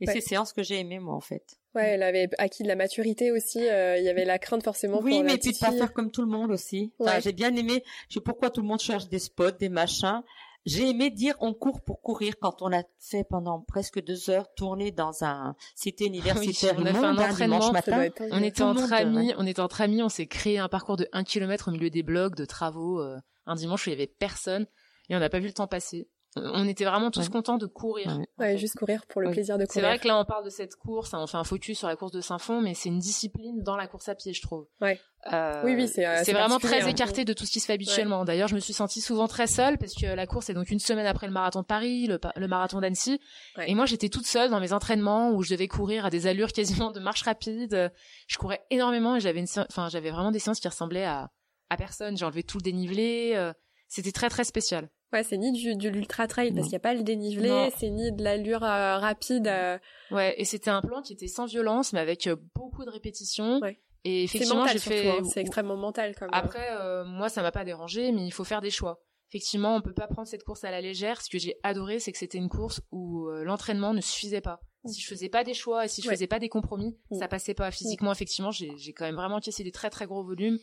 [0.00, 0.12] Et Ouais.
[0.14, 1.44] c'est séances que j'ai aimées, moi, en fait.
[1.74, 3.66] Ouais, elle avait acquis de la maturité aussi.
[3.66, 6.10] euh, Il y avait la crainte forcément Oui, pour mais puis de pas faire comme
[6.10, 6.92] tout le monde aussi.
[6.98, 7.20] Enfin, Ouais.
[7.20, 7.82] J'ai bien aimé.
[8.08, 10.22] Je sais pourquoi tout le monde cherche des spots, des machins.
[10.66, 14.52] J'ai aimé dire on court pour courir quand on a fait pendant presque deux heures
[14.56, 18.08] tourner dans un cité universitaire on a fait un hein, entraînement, matin.
[18.32, 19.34] On était entre monde, amis, ouais.
[19.38, 22.02] on était entre amis, on s'est créé un parcours de 1 km au milieu des
[22.02, 24.66] blocs, de travaux, euh, un dimanche où il y avait personne,
[25.08, 26.08] et on n'a pas vu le temps passer.
[26.36, 27.28] On- était vraiment tous Ouais.
[27.30, 28.06] contents de courir.
[28.08, 28.12] Ouais.
[28.12, 28.58] en Ouais, fait.
[28.58, 29.88] juste courir pour le plaisir de C'est courir.
[29.88, 31.96] vrai que là, on parle de cette course, hein, on fait un focus sur la
[31.96, 34.66] course de Saint-Fond, mais c'est une discipline dans la course à pied, je trouve.
[34.80, 35.00] Ouais.
[35.32, 36.86] Euh, Oui, oui, c'est, euh, c'est vraiment très hein.
[36.86, 38.24] écarté de tout ce qui se fait habituellement.
[38.24, 40.78] D'ailleurs, je me suis sentie souvent très seule parce que la course est donc une
[40.78, 43.18] semaine après le marathon de Paris, le, marathon d'Annecy.
[43.56, 43.70] Ouais.
[43.70, 46.52] Et moi, j'étais toute seule dans mes entraînements où je devais courir à des allures
[46.52, 47.90] quasiment de marche rapide.
[48.28, 51.30] Je courais énormément et j'avais une, enfin, j'avais vraiment des séances qui ressemblaient à,
[51.70, 52.16] à personne.
[52.16, 53.32] J'ai enlevé tout le dénivelé.
[53.36, 53.52] euh,
[53.88, 54.90] C'était très très spécial.
[55.12, 57.90] Ouais, c'est ni du, de l'ultra trail parce qu'il n'y a pas le dénivelé, c'est
[57.90, 59.46] ni de l'allure euh, rapide.
[59.46, 59.78] euh,
[60.10, 63.60] Ouais, et c'était un plan qui était sans violence, mais avec euh, beaucoup de répétitions.
[63.60, 63.80] Ouais.
[64.04, 65.08] Et C'est effectivement, j'ai fait.
[65.10, 66.28] hein, c'est extrêmement mental comme.
[66.32, 69.00] Après, euh, moi, ça m'a pas dérangé, mais il faut faire des choix.
[69.30, 71.20] Effectivement, on peut pas prendre cette course à la légère.
[71.20, 74.60] Ce que j'ai adoré, c'est que c'était une course où euh, l'entraînement ne suffisait pas.
[74.84, 76.14] Si je faisais pas des choix et si je Ouais.
[76.14, 77.18] faisais pas des compromis, Mm.
[77.18, 77.72] ça passait pas.
[77.72, 80.58] Physiquement, effectivement, j'ai j'ai quand même vraiment encaissé des très très gros volumes.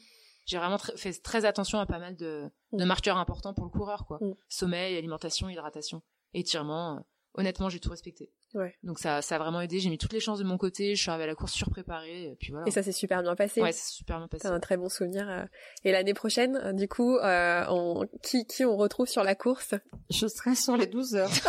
[0.46, 2.88] J'ai vraiment tr- fait très attention à pas mal de, de Mm.
[2.88, 4.18] marqueurs importants pour le coureur, quoi.
[4.22, 4.34] Mm.
[4.50, 6.02] Sommeil, alimentation, hydratation,
[6.34, 6.98] étirement.
[6.98, 7.00] euh,
[7.36, 8.32] honnêtement, j'ai tout respecté.
[8.54, 8.76] Ouais.
[8.84, 9.80] Donc ça, ça a vraiment aidé.
[9.80, 10.96] J'ai mis toutes les chances de mon côté.
[10.96, 12.26] Je suis arrivée à la course surpréparée.
[12.26, 12.68] Et puis voilà.
[12.68, 13.62] Et ça s'est super bien passé.
[13.62, 14.44] ouais, c'est super bien passé.
[14.44, 15.28] T'as un très bon souvenir.
[15.30, 15.44] euh.
[15.84, 18.08] Et l'année prochaine, euh, du coup, euh, on...
[18.22, 19.74] qui, qui on retrouve sur la course?
[20.10, 21.30] Je serai sur les 12 heures.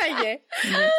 [0.00, 0.42] Ça y est,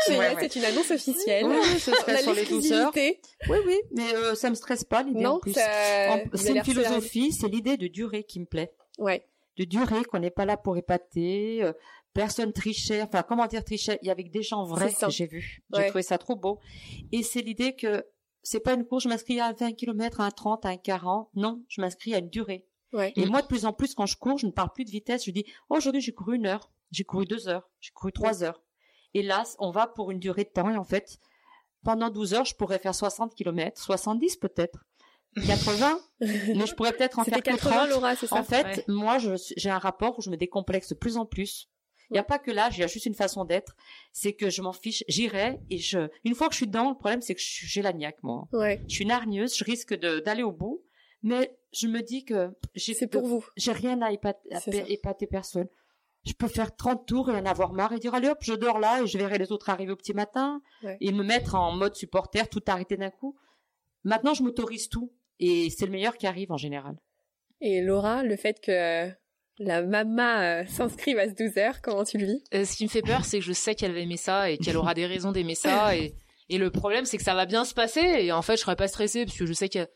[0.09, 0.35] Ouais, ouais.
[0.39, 1.45] c'est une annonce officielle.
[1.45, 2.91] Oui, oui, a sur les 12 heures.
[2.95, 3.17] Oui,
[3.65, 5.61] oui, mais euh, ça me stresse pas l'idée Non, ça...
[6.13, 8.71] En- C'est une philosophie, c'est l'idée de durée qui me plaît.
[8.97, 9.25] Ouais.
[9.57, 11.73] de durée, qu'on n'est pas là pour épater, euh,
[12.15, 15.63] personne trichait, enfin comment dire trichait, il y avait des gens vrais que j'ai vus.
[15.73, 15.87] J'ai Ouais.
[15.89, 16.59] trouvé ça trop beau.
[17.11, 18.03] Et c'est l'idée que
[18.41, 21.29] c'est pas une course, je m'inscris à 20 km, à un 30, à un 40.
[21.35, 22.65] Non, je m'inscris à une durée.
[22.93, 23.11] Ouais.
[23.17, 25.25] Et moi, de plus en plus, quand je cours, je ne parle plus de vitesse.
[25.25, 28.61] Je dis, aujourd'hui, j'ai couru une heure, j'ai couru deux heures, j'ai couru trois heures.
[29.13, 30.69] Et là, on va pour une durée de temps.
[30.69, 31.17] Et en fait,
[31.83, 34.85] pendant 12 heures, je pourrais faire 60 km, 70 peut-être,
[35.45, 37.89] 80, mais je pourrais peut-être en faire que 80, 30.
[37.89, 38.33] Laura, ça?
[38.35, 38.83] En fait, Ouais.
[38.87, 39.17] moi,
[39.57, 41.67] j'ai un rapport où je me décomplexe de plus en plus.
[42.09, 43.75] Il n'y a pas que l'âge, il y a juste une façon d'être.
[44.11, 46.09] C'est que je m'en fiche, j'irai et je.
[46.23, 48.47] Une fois que je suis dedans, le problème c'est que j'ai la niaque, moi.
[48.53, 48.81] Ouais.
[48.87, 50.83] Je suis une hargneuse, je risque d'aller au bout,
[51.23, 53.45] mais je me dis que j'ai C'est pour vous.
[53.57, 55.67] j'ai rien à épater, à épater personne.
[56.25, 58.79] Je peux faire 30 tours et en avoir marre et dire allez hop, je dors
[58.79, 60.97] là et je verrai les autres arriver au petit matin Ouais.
[60.99, 63.35] et me mettre en mode supporter, tout arrêter d'un coup.
[64.03, 66.95] Maintenant, je m'autorise tout et c'est le meilleur qui arrive en général.
[67.61, 69.09] Et Laura, le fait que
[69.59, 72.43] la maman euh, s'inscrive à ce 12 heures, comment tu le vis?
[72.53, 74.57] Euh, ce qui me fait peur, c'est que je sais qu'elle va aimer ça et
[74.57, 75.95] qu'elle aura des raisons d'aimer ça.
[75.97, 76.15] Et,
[76.49, 78.01] et le problème, c'est que ça va bien se passer.
[78.01, 79.87] Et en fait, je serai pas stressée parce que je sais que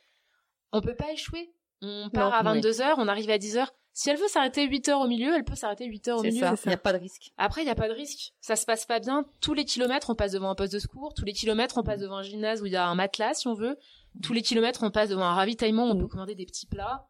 [0.71, 1.51] on peut pas échouer.
[1.81, 2.57] On part Non, à oui.
[2.61, 3.71] 22 heures, on arrive à 10 heures.
[3.93, 6.39] Si elle veut s'arrêter 8 heures au milieu, elle peut s'arrêter 8 heures au milieu.
[6.39, 7.31] ça, il n'y a pas de risque.
[7.37, 8.31] Après, il n'y a pas de risque.
[8.39, 9.25] Ça se passe pas bien.
[9.41, 11.13] Tous les kilomètres, on passe devant un poste de secours.
[11.13, 13.47] Tous les kilomètres, on passe devant un gymnase où il y a un matelas, si
[13.47, 13.77] on veut.
[14.23, 17.07] Tous les kilomètres, on passe devant un ravitaillement où on peut commander des petits plats.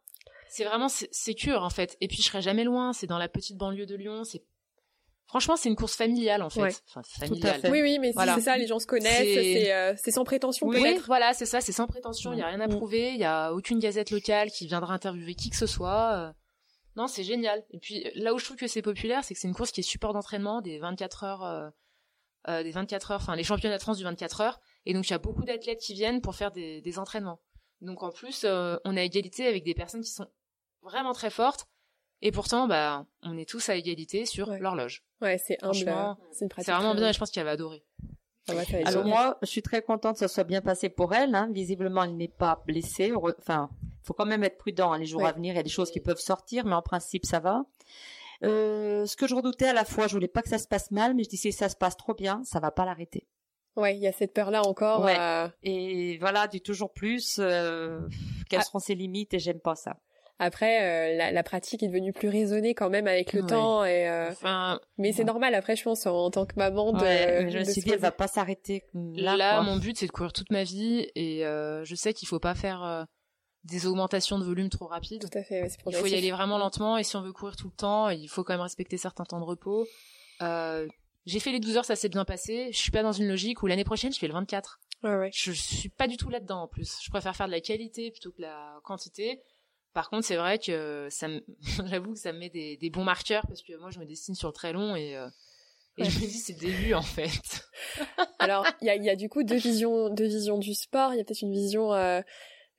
[0.49, 1.95] C'est vraiment sé- sécure, en fait.
[2.01, 2.91] Et puis, je serai jamais loin.
[2.93, 4.23] C'est dans la petite banlieue de Lyon.
[4.23, 4.43] C'est
[5.27, 6.59] Franchement, c'est une course familiale, en fait.
[6.61, 6.71] Ouais.
[6.87, 7.61] Enfin, familiale.
[7.61, 7.69] fait.
[7.69, 8.33] Oui, oui, mais Voilà.
[8.33, 11.05] c'est ça, les gens se connaissent, C'est- euh, c'est sans prétention Oui, peut-être.
[11.05, 12.75] voilà, c'est ça, c'est sans prétention, il n'y a rien à Mm.
[12.75, 16.13] prouver, il n'y a aucune gazette locale qui viendra interviewer qui que ce soit.
[16.15, 16.33] euh.
[16.95, 17.63] Non, c'est génial.
[17.69, 19.81] Et puis là où je trouve que c'est populaire, c'est que c'est une course qui
[19.81, 21.69] est support d'entraînement des 24 heures, euh,
[22.47, 24.59] euh, des 24 heures, enfin les championnats de France du 24 heures.
[24.87, 27.39] Et donc il y a beaucoup d'athlètes qui viennent pour faire des, des entraînements.
[27.81, 30.25] Donc en plus, euh, on a égalité avec des personnes qui sont
[30.83, 31.67] vraiment très fortes.
[32.21, 34.59] Et pourtant, bah, on est tous à égalité sur Ouais.
[34.59, 35.03] l'horloge.
[35.21, 35.73] Ouais, c'est humble.
[35.75, 36.65] Franchement, euh, C'est une pratique.
[36.65, 37.83] C'est vraiment bien et je pense qu'elle va adorer.
[38.49, 41.35] Ah ouais, Alors moi, je suis très contente que ça soit bien passé pour elle.
[41.35, 41.49] Hein.
[41.51, 43.13] Visiblement, elle n'est pas blessée.
[43.37, 43.69] Enfin,
[44.03, 44.91] faut quand même être prudent.
[44.91, 45.27] hein, Les jours Ouais.
[45.29, 47.63] à venir, il y a des choses qui peuvent sortir, mais en principe, ça va.
[48.43, 50.91] Euh, ce que je redoutais à la fois, je voulais pas que ça se passe
[50.91, 53.27] mal, mais je dis si ça se passe trop bien, ça va pas l'arrêter.
[53.75, 55.03] Ouais, il y a cette peur-là encore.
[55.03, 55.17] Ouais.
[55.19, 57.37] euh, Et voilà, du toujours plus.
[57.39, 57.99] euh,
[58.49, 58.63] quelles Ah.
[58.63, 59.97] seront ses limites Et j'aime pas ça.
[60.41, 63.47] Après, euh, la, la pratique est devenue plus raisonnée quand même avec le Ouais.
[63.47, 63.83] temps.
[63.83, 67.43] Et, euh, Enfin, Mais c'est normal, après, je pense, en, tant que maman, de, Ouais,
[67.43, 69.35] mais je me de suis se dit, elle va pas s'arrêter là.
[69.35, 72.39] Là, mon but, c'est de courir toute ma vie et euh, je sais qu'il faut
[72.39, 73.03] pas faire euh,
[73.65, 75.29] des augmentations de volume trop rapides.
[75.29, 77.33] Tout à fait, ouais, c'est Il faut y aller vraiment lentement et si on veut
[77.33, 79.85] courir tout le temps, il faut quand même respecter certains temps de repos.
[80.41, 80.87] Euh,
[81.25, 82.69] j'ai fait les 12 heures, ça s'est bien passé.
[82.71, 84.79] Je suis pas dans une logique où l'année prochaine, je fais le 24.
[85.03, 85.29] Ouais, ouais.
[85.33, 86.97] Je suis pas du tout là-dedans en plus.
[87.03, 89.41] Je préfère faire de la qualité plutôt que la quantité.
[89.93, 91.41] Par contre, c'est vrai que ça me...
[91.89, 94.35] j'avoue que ça me met des, des bons marqueurs parce que moi, je me destine
[94.35, 95.27] sur le très long et, euh,
[95.97, 97.67] et je me dis c'est le début en fait.
[98.39, 101.13] Alors, il y a, y a du coup deux visions, deux visions du sport.
[101.13, 102.21] Il y a peut-être une vision euh,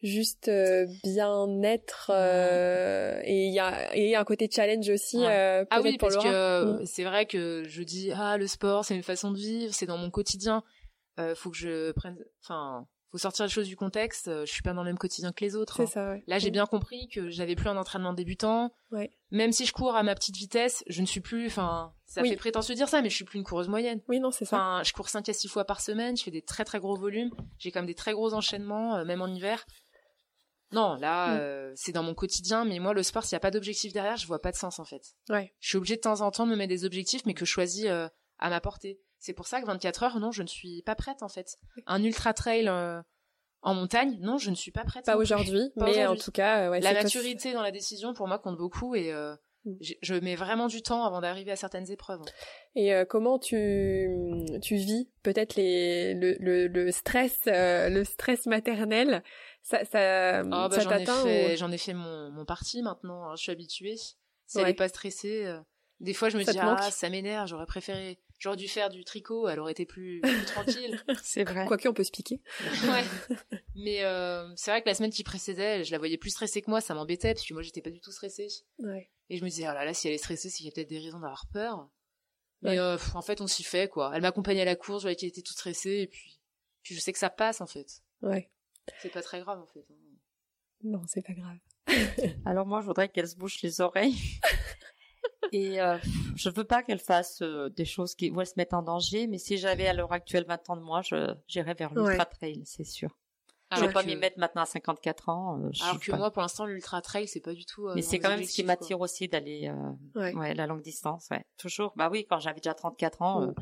[0.02, 5.18] juste euh, bien-être euh, et il y a et un côté challenge aussi.
[5.18, 5.26] Ouais.
[5.28, 6.28] euh, Ah oui, pour parce Laura.
[6.30, 6.86] que euh, Mm.
[6.86, 9.98] c'est vrai que je dis ah le sport c'est une façon de vivre, c'est dans
[9.98, 10.62] mon quotidien.
[11.18, 14.28] Euh, faut que je prenne, enfin, faut sortir les choses du contexte.
[14.28, 15.80] euh, Je suis pas dans le même quotidien que les autres.
[15.80, 15.86] Hein.
[15.86, 16.22] ça, ouais.
[16.26, 16.52] Là, j'ai Mm.
[16.52, 18.72] bien compris que j'avais plus un entraînement débutant.
[18.92, 19.10] Ouais.
[19.30, 22.30] Même si je cours à ma petite vitesse, je ne suis plus, enfin, ça Oui.
[22.30, 24.00] fait prétentieux de dire ça, mais je suis plus une coureuse moyenne.
[24.08, 24.56] Oui, non, c'est ça.
[24.56, 26.96] Enfin, je cours 5 à 6 fois par semaine, je fais des très très gros
[26.96, 29.64] volumes, j'ai quand même des très gros enchaînements, euh, même en hiver.
[30.72, 31.38] Non, là, Mm.
[31.40, 34.16] euh, c'est dans mon quotidien, mais moi, le sport, s'il n'y a pas d'objectif derrière,
[34.16, 35.02] je vois pas de sens, en fait.
[35.28, 35.52] Ouais.
[35.58, 37.50] Je suis obligée de temps en temps de me mettre des objectifs, mais que je
[37.50, 38.08] choisis euh,
[38.38, 39.00] à ma portée.
[39.20, 41.56] C'est pour ça que 24 heures, non, je ne suis pas prête, en fait.
[41.86, 43.00] Un ultra trail euh,
[43.62, 45.04] en montagne, non, je ne suis pas prête.
[45.06, 48.38] Pas aujourd'hui, mais en tout cas, euh, ouais, La maturité dans la décision, pour moi,
[48.38, 49.74] compte beaucoup, et euh, Mm.
[50.00, 52.22] je mets vraiment du temps avant d'arriver à certaines épreuves.
[52.74, 54.08] Et euh, comment tu
[54.62, 59.22] tu vis peut-être les le, le, le stress le stress maternel?
[59.62, 62.80] Ça ça, Ah, bah, ça j'en ai t'atteint ou- j'en ai fait mon, mon parti
[62.80, 63.28] maintenant.
[63.28, 63.96] hein, je suis habituée.
[63.98, 64.62] Si Ouais.
[64.62, 65.54] elle est pas stressée,
[66.00, 67.46] des fois je me Ça dis ah ça m'énerve.
[67.46, 69.46] J'aurais préféré, j'aurais dû faire du tricot.
[69.48, 71.00] Elle aurait été plus, plus tranquille.
[71.22, 71.66] C'est vrai.
[71.66, 72.40] Quoique on peut se piquer.
[72.82, 73.04] ouais.
[73.76, 76.68] Mais euh, c'est vrai que la semaine qui précédait, je la voyais plus stressée que
[76.70, 76.80] moi.
[76.80, 78.48] Ça m'embêtait parce que moi j'étais pas du tout stressée.
[78.80, 79.08] Ouais.
[79.28, 80.72] Et je me disais oh là là si elle est stressée, c'est qu'il y a
[80.72, 81.88] peut-être des raisons d'avoir peur.
[82.62, 82.78] Mais Ouais.
[82.78, 84.10] euh, pff, en fait on s'y fait quoi.
[84.14, 86.40] Elle m'accompagnait à la course, je voyais qu'elle était toute stressée et puis,
[86.82, 88.02] puis je sais que ça passe en fait.
[88.22, 88.50] Ouais.
[89.00, 89.84] C'est pas très grave en fait.
[89.90, 89.94] hein.
[90.82, 91.56] Non, c'est pas grave.
[92.46, 94.16] Alors moi, je voudrais qu'elle se bouche les oreilles.
[95.52, 95.98] Et euh,
[96.36, 99.26] je veux pas qu'elle fasse euh, des choses qui où elle se mette en danger,
[99.26, 102.24] mais si j'avais à l'heure actuelle 20 ans de moi, je j'irais vers l'ultra Ouais.
[102.24, 103.10] trail, c'est sûr.
[103.72, 105.58] je Alors vais pas que- m'y mettre maintenant à 54 ans.
[105.60, 107.86] euh, je Alors que pas- moi, pour l'instant, l'ultra trail, c'est pas du tout.
[107.88, 110.34] euh, mais c'est quand même ce qui m'attire aussi d'aller euh, Ouais.
[110.34, 111.44] ouais, la longue distance, ouais.
[111.56, 111.92] Toujours.
[111.96, 113.48] Bah oui, quand j'avais déjà 34 ans, Mm.
[113.50, 113.52] euh,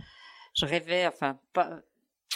[0.55, 1.81] je rêvais enfin pas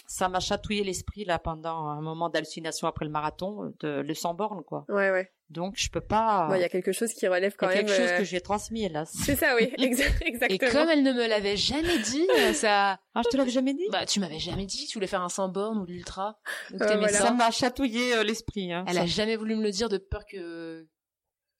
[0.07, 4.34] ça m'a chatouillé l'esprit là pendant un moment d'hallucination après le marathon de le sans
[4.34, 4.84] borne quoi.
[4.88, 5.30] Ouais ouais.
[5.51, 6.49] Donc je peux pas.
[6.55, 7.86] Il y a quelque chose qui relève quand y a même.
[7.86, 9.05] quelque chose euh, que j'ai transmis là.
[9.05, 10.70] C'est ça oui, exa- Et exactement.
[10.72, 12.99] comme elle ne me l'avait jamais dit, euh, ça.
[13.14, 13.84] Ah, je te l'avais jamais dit?
[13.90, 16.38] Bah, tu m'avais jamais dit tu voulais faire un 100 bornes ou l'ultra.
[16.70, 17.09] Donc Euh, voilà.
[17.09, 17.26] ça.
[17.26, 18.72] Ça m'a chatouillé euh, l'esprit.
[18.72, 18.84] Hein.
[18.88, 20.86] Elle a jamais voulu me le dire de peur que.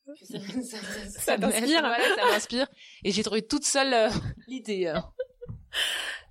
[0.06, 1.50] que ça, ça, ça, Ça m'aide.
[1.50, 1.80] t'inspire.
[1.80, 2.66] Voilà, ça m'inspire.
[3.04, 4.08] Et j'ai trouvé toute seule euh,
[4.48, 4.90] l'idée.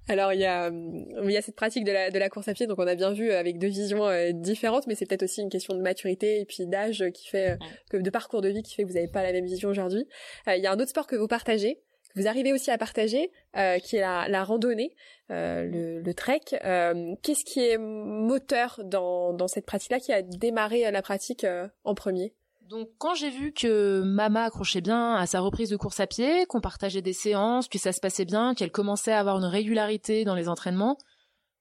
[0.07, 2.53] Alors il y a il y a cette pratique de la de la course à
[2.53, 5.41] pied donc on a bien vu avec deux visions euh, différentes mais c'est peut-être aussi
[5.41, 7.55] une question de maturité et puis d'âge qui fait euh,
[7.89, 10.07] que de parcours de vie qui fait que vous n'avez pas la même vision aujourd'hui.
[10.47, 11.81] Euh, il y a un autre sport que vous partagez
[12.13, 14.95] que vous arrivez aussi à partager euh, qui est la, la randonnée,
[15.31, 16.41] euh, le, le trek.
[16.63, 21.45] Euh, Qu'est-ce qui est moteur dans dans cette pratique-là qui a démarré la pratique
[21.83, 22.33] en premier?
[22.71, 26.45] Donc quand j'ai vu que Mama accrochait bien à sa reprise de course à pied,
[26.45, 30.23] qu'on partageait des séances, que ça se passait bien, qu'elle commençait à avoir une régularité
[30.23, 30.97] dans les entraînements,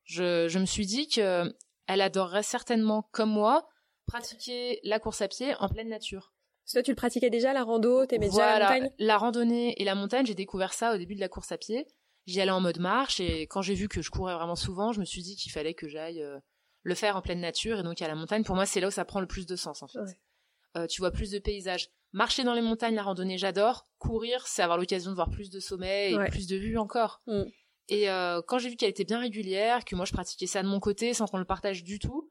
[0.05, 1.53] je, je me suis dit que
[1.89, 3.67] elle adorerait certainement, comme moi,
[4.07, 6.33] pratiquer la course à pied en pleine nature.
[6.71, 8.91] Toi tu le pratiquais déjà la rando, t'aimais déjà la montagne?
[9.01, 11.89] la randonnée et la montagne, j'ai découvert ça au début de la course à pied.
[12.27, 15.01] J'y allais en mode marche et quand j'ai vu que je courais vraiment souvent, je
[15.01, 16.39] me suis dit qu'il fallait que j'aille euh,
[16.85, 18.45] le faire en pleine nature et donc à la montagne.
[18.45, 19.99] Pour moi, c'est là où ça prend le plus de sens en fait.
[19.99, 20.17] Ouais.
[20.77, 21.89] Euh, tu vois plus de paysages.
[22.13, 23.87] Marcher dans les montagnes, la randonnée, j'adore.
[23.99, 26.29] Courir, c'est avoir l'occasion de voir plus de sommets et Ouais.
[26.31, 27.21] plus de vues encore.
[27.27, 27.43] Mm.
[27.89, 30.69] Et euh, quand j'ai vu qu'elle était bien régulière, que moi je pratiquais ça de
[30.69, 32.31] mon côté sans qu'on le partage du tout,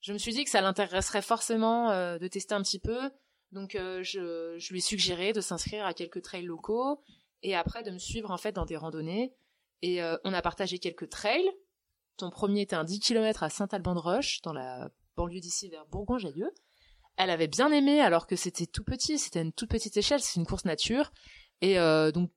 [0.00, 2.98] je me suis dit que ça l'intéresserait forcément euh, de tester un petit peu.
[3.52, 7.00] Donc euh, je, je lui ai suggéré de s'inscrire à quelques trails locaux
[7.42, 9.32] et après de me suivre en fait dans des randonnées.
[9.82, 11.48] Et on a partagé quelques trails.
[12.16, 16.50] Ton premier était un 10 km à Saint-Alban-de-Roche, dans la banlieue d'ici vers Bourgoin-Jallieu.
[17.18, 20.38] Elle avait bien aimé alors que c'était tout petit, c'était une toute petite échelle, c'est
[20.38, 21.10] une course nature.
[21.60, 22.30] Et euh, donc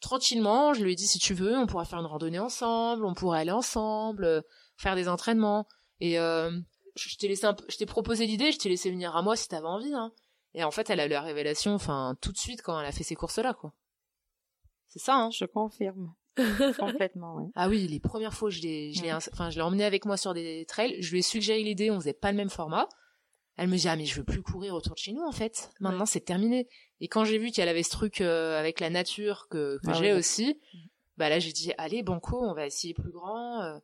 [0.00, 3.14] tranquillement, je lui ai dit si tu veux, on pourra faire une randonnée ensemble, on
[3.14, 4.42] pourrait aller ensemble, euh,
[4.76, 5.66] faire des entraînements.
[6.00, 6.50] Et euh,
[6.96, 9.48] je t'ai laissé un je t'ai proposé l'idée, je t'ai laissé venir à moi si
[9.48, 9.94] t'avais envie.
[9.94, 10.12] Hein.
[10.52, 12.92] Et en fait, elle a eu la révélation, enfin tout de suite quand elle a
[12.92, 13.72] fait ces courses-là, quoi.
[14.88, 15.30] C'est ça, hein.
[15.30, 16.14] Je confirme.
[16.78, 17.50] Complètement, oui.
[17.54, 20.18] Ah oui, les premières fois, je l'ai, je l'ai, enfin, je l'ai emmené avec moi
[20.18, 21.00] sur des trails.
[21.00, 22.86] Je lui ai suggéré l'idée, on faisait pas le même format.
[23.56, 25.70] Elle me dit ah mais je veux plus courir autour de chez nous en fait.
[25.80, 26.68] Maintenant c'est terminé.
[27.00, 29.94] Et quand j'ai vu qu'elle avait ce truc euh, avec la nature que, que Ah
[29.94, 30.60] j'ai aussi,
[31.16, 33.62] bah là j'ai dit allez banco, on va essayer plus grand.
[33.62, 33.78] euh.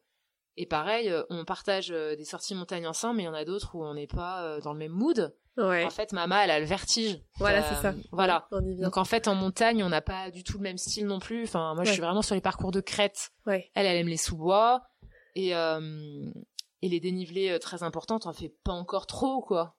[0.59, 3.47] Et pareil, euh, on partage euh, des sorties montagne ensemble, mais il y en a
[3.47, 5.35] d'autres où on n'est pas dans le même mood.
[5.59, 5.85] Ouais.
[5.85, 7.21] En fait, Mama, elle a le vertige.
[7.37, 7.95] Voilà, c'est ça.
[8.11, 8.49] Voilà.
[8.51, 11.45] Donc en fait, en montagne, on n'a pas du tout le même style non plus.
[11.45, 13.31] Enfin, moi, je suis vraiment sur les parcours de crête.
[13.47, 13.71] Ouais.
[13.75, 14.83] Elle, elle aime les sous-bois
[15.35, 16.31] et euh,
[16.83, 18.19] et les dénivelés euh, très importants.
[18.19, 19.77] T'en fais pas encore trop, quoi.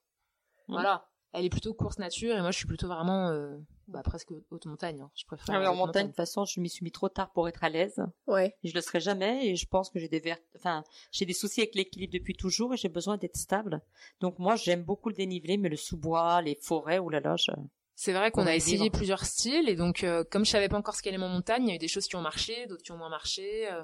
[0.67, 1.07] Voilà.
[1.33, 4.65] Elle est plutôt course nature et moi, je suis plutôt vraiment euh, bah, presque haute
[4.67, 5.01] montagne.
[5.01, 5.09] hein.
[5.15, 5.55] Je préfère.
[5.55, 7.47] Ah oui, en haute montagne, de toute façon, je m'y suis mis trop tard pour
[7.49, 8.03] être à l'aise.
[8.27, 8.55] Ouais.
[8.63, 9.47] Je le serai jamais.
[9.47, 10.37] Et je pense que j'ai des ver...
[10.55, 13.81] enfin, j'ai des soucis avec l'équilibre depuis toujours et j'ai besoin d'être stable.
[14.21, 17.51] Donc moi, j'aime beaucoup le dénivelé, mais le sous-bois, les forêts, oulala, je...
[17.95, 18.91] C'est vrai qu'on a essayé vivre.
[18.91, 21.63] plusieurs styles et donc euh, comme je savais pas encore ce qu'elle aimait en montagne,
[21.67, 23.83] il y a eu des choses qui ont marché, d'autres qui ont moins marché, euh,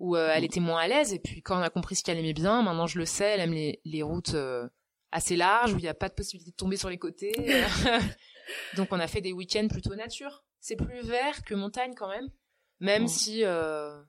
[0.00, 1.12] où euh, elle était moins à l'aise.
[1.14, 3.40] Et puis quand on a compris ce qu'elle aimait bien, maintenant je le sais, elle
[3.40, 4.68] aime les, les routes euh,
[5.12, 7.32] assez larges où il n'y a pas de possibilité de tomber sur les côtés.
[8.76, 10.44] donc on a fait des week-ends plutôt nature.
[10.60, 12.28] C'est plus vert que montagne quand même,
[12.80, 13.08] même Mm.
[13.08, 14.00] si euh,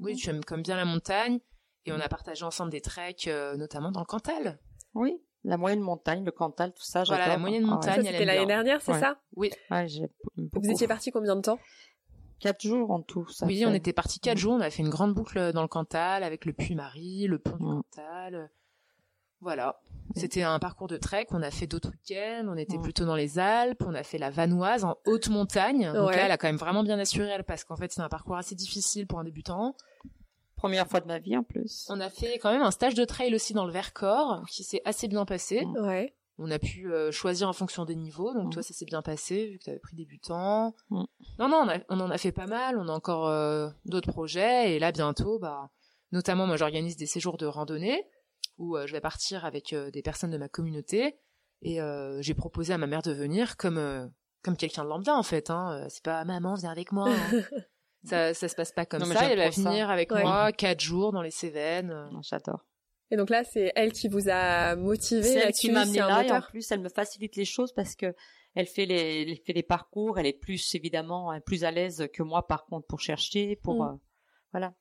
[0.00, 1.38] oui tu aimes comme bien la montagne.
[1.86, 4.58] Et on a partagé ensemble des treks, euh, notamment dans le Cantal.
[4.94, 7.04] Oui, la moyenne montagne, le Cantal, tout ça.
[7.04, 7.74] Voilà, la moyenne Ah ouais.
[7.74, 8.04] montagne.
[8.06, 9.00] C'était l'année dernière, c'est Ouais.
[9.00, 9.20] ça?
[9.36, 9.86] Oui, Ouais.
[10.36, 11.58] Vous étiez parti combien de temps?
[12.40, 13.66] Quatre jours en tout, ça oui, fait.
[13.66, 14.52] on était parti quatre jours.
[14.54, 17.64] On a fait une grande boucle dans le Cantal avec le Puy-Marie, le pont du.
[17.64, 18.50] Cantal.
[19.40, 19.80] Voilà.
[20.08, 20.12] Mm.
[20.16, 21.26] C'était un parcours de trek.
[21.30, 22.46] On a fait d'autres week-ends.
[22.48, 23.82] On était plutôt dans les Alpes.
[23.86, 25.92] On a fait la Vanoise en haute montagne.
[25.92, 26.16] Donc Ouais.
[26.16, 28.36] là, elle a quand même vraiment bien assuré elle parce qu'en fait, c'est un parcours
[28.36, 29.76] assez difficile pour un débutant.
[30.56, 31.86] Première fois de ma vie en plus.
[31.90, 34.80] On a fait quand même un stage de trail aussi dans le Vercors qui s'est
[34.86, 35.66] assez bien passé.
[35.78, 36.14] Ouais.
[36.38, 38.34] On a pu euh, choisir en fonction des niveaux.
[38.34, 38.50] Donc Mm.
[38.50, 40.74] toi, ça s'est bien passé vu que tu avais pris débutant.
[40.90, 41.04] Mm.
[41.38, 42.76] Non, non, on, a- on en a fait pas mal.
[42.78, 44.74] On a encore euh, d'autres projets.
[44.74, 45.70] Et là, bientôt, bah,
[46.12, 48.04] notamment, moi, j'organise des séjours de randonnée
[48.58, 51.18] où euh, je vais partir avec euh, des personnes de ma communauté.
[51.62, 54.06] Et euh, j'ai proposé à ma mère de venir comme euh,
[54.42, 55.50] comme quelqu'un de lambda en fait.
[55.50, 55.86] Hein.
[55.88, 57.08] C'est pas maman, viens avec moi.
[57.10, 57.40] hein.
[58.04, 59.24] ça, ça se passe pas comme Non, ça.
[59.30, 60.22] Elle va venir avec Ouais.
[60.22, 62.10] moi quatre jours dans les Cévennes.
[62.22, 62.66] J'adore.
[63.10, 66.32] Et donc là, c'est elle qui vous a motivé C'est elle qui m'a là et
[66.32, 68.14] en plus elle me facilite les choses parce que
[68.54, 72.08] elle fait les, elle fait les parcours, elle est plus évidemment euh, plus à l'aise
[72.12, 73.88] que moi par contre pour chercher, pour Mm.
[73.88, 73.96] euh,
[74.52, 74.74] voilà.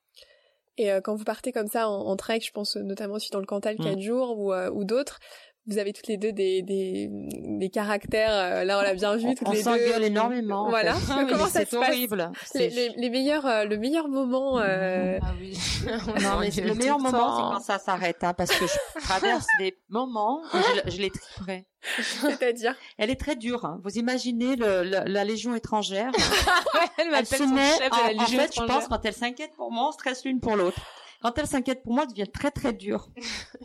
[0.77, 3.39] Et euh, quand vous partez comme ça en, en trek, je pense notamment aussi dans
[3.39, 3.83] le Cantal Mm.
[3.83, 5.19] quatre jours ou, euh, ou d'autres,
[5.67, 8.31] vous avez toutes les deux des des, des caractères.
[8.33, 9.63] euh, là, on l'a bien vu On- toutes on les deux.
[9.63, 10.63] s'engueule énormément.
[10.65, 10.93] en Voilà.
[10.95, 11.13] fait.
[11.29, 12.31] Comment ça c'est se passe horrible.
[12.55, 14.59] Les, les, les meilleurs, euh, le meilleur moment.
[14.59, 15.19] Euh...
[15.21, 15.57] Ah oui.
[16.21, 19.77] Non, mais le meilleur moment, c'est quand ça s'arrête, hein, parce que je traverse des
[19.89, 21.65] moments où je, je les triperai.
[22.01, 22.75] C'est-à-dire.
[22.97, 23.65] Elle est très dure.
[23.65, 23.81] Hein.
[23.83, 28.03] Vous imaginez le, la, la Légion étrangère elle Elle m'appelle son chef de en, la
[28.05, 30.79] en Légion fait, je pense, quand elle s'inquiète pour moi, on stresse l'une pour l'autre.
[31.21, 33.09] Quand elle s'inquiète pour moi, elle devient très très dure.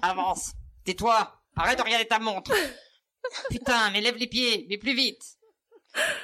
[0.02, 0.52] Avance.
[0.84, 1.37] Tais-toi.
[1.58, 2.52] Arrête de regarder ta montre.
[3.50, 5.22] Putain, mais lève les pieds, mais plus vite.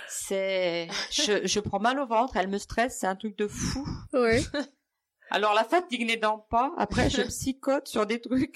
[0.08, 3.84] C'est, je, je prends mal au ventre, elle me stresse, c'est un truc de fou.
[4.12, 4.42] Ouais.
[5.30, 8.54] Alors la fatigue n'aidant pas, après je psychote sur des trucs.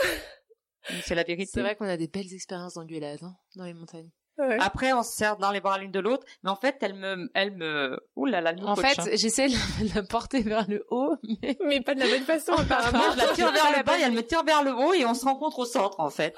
[1.03, 1.51] C'est la vérité.
[1.55, 4.11] C'est vrai qu'on a des belles expériences d'engueulade hein, dans les montagnes.
[4.39, 4.59] ouais.
[4.61, 7.29] Après, on se serre dans les bras l'une de l'autre, mais en fait, elle me,
[7.35, 9.05] elle me, ouh là là, En coach, fait, hein.
[9.15, 13.13] j'essaie de la porter vers le haut, mais Mais pas de la bonne façon, apparemment.
[13.13, 15.15] Je la tire vers le bas et elle me tire vers le haut et on
[15.15, 16.35] se rencontre au centre, en fait.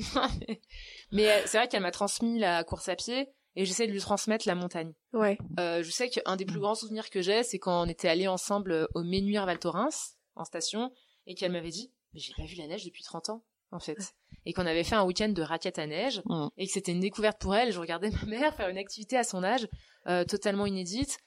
[1.12, 4.00] mais euh, c'est vrai qu'elle m'a transmis la course à pied et j'essaie de lui
[4.00, 4.92] transmettre la montagne.
[5.12, 5.38] Ouais.
[5.58, 8.28] Euh, je sais qu'un des plus grands souvenirs que j'ai, c'est quand on était allés
[8.28, 10.92] ensemble euh, au Ménuire Val Thorens en station
[11.26, 14.14] et qu'elle m'avait dit "Mais j'ai pas vu la neige depuis 30 ans." En fait,
[14.46, 16.46] et qu'on avait fait un week-end de raquettes à neige Mm.
[16.56, 17.70] et que c'était une découverte pour elle.
[17.70, 19.68] Je regardais ma mère faire une activité à son âge
[20.06, 21.18] euh, totalement inédite.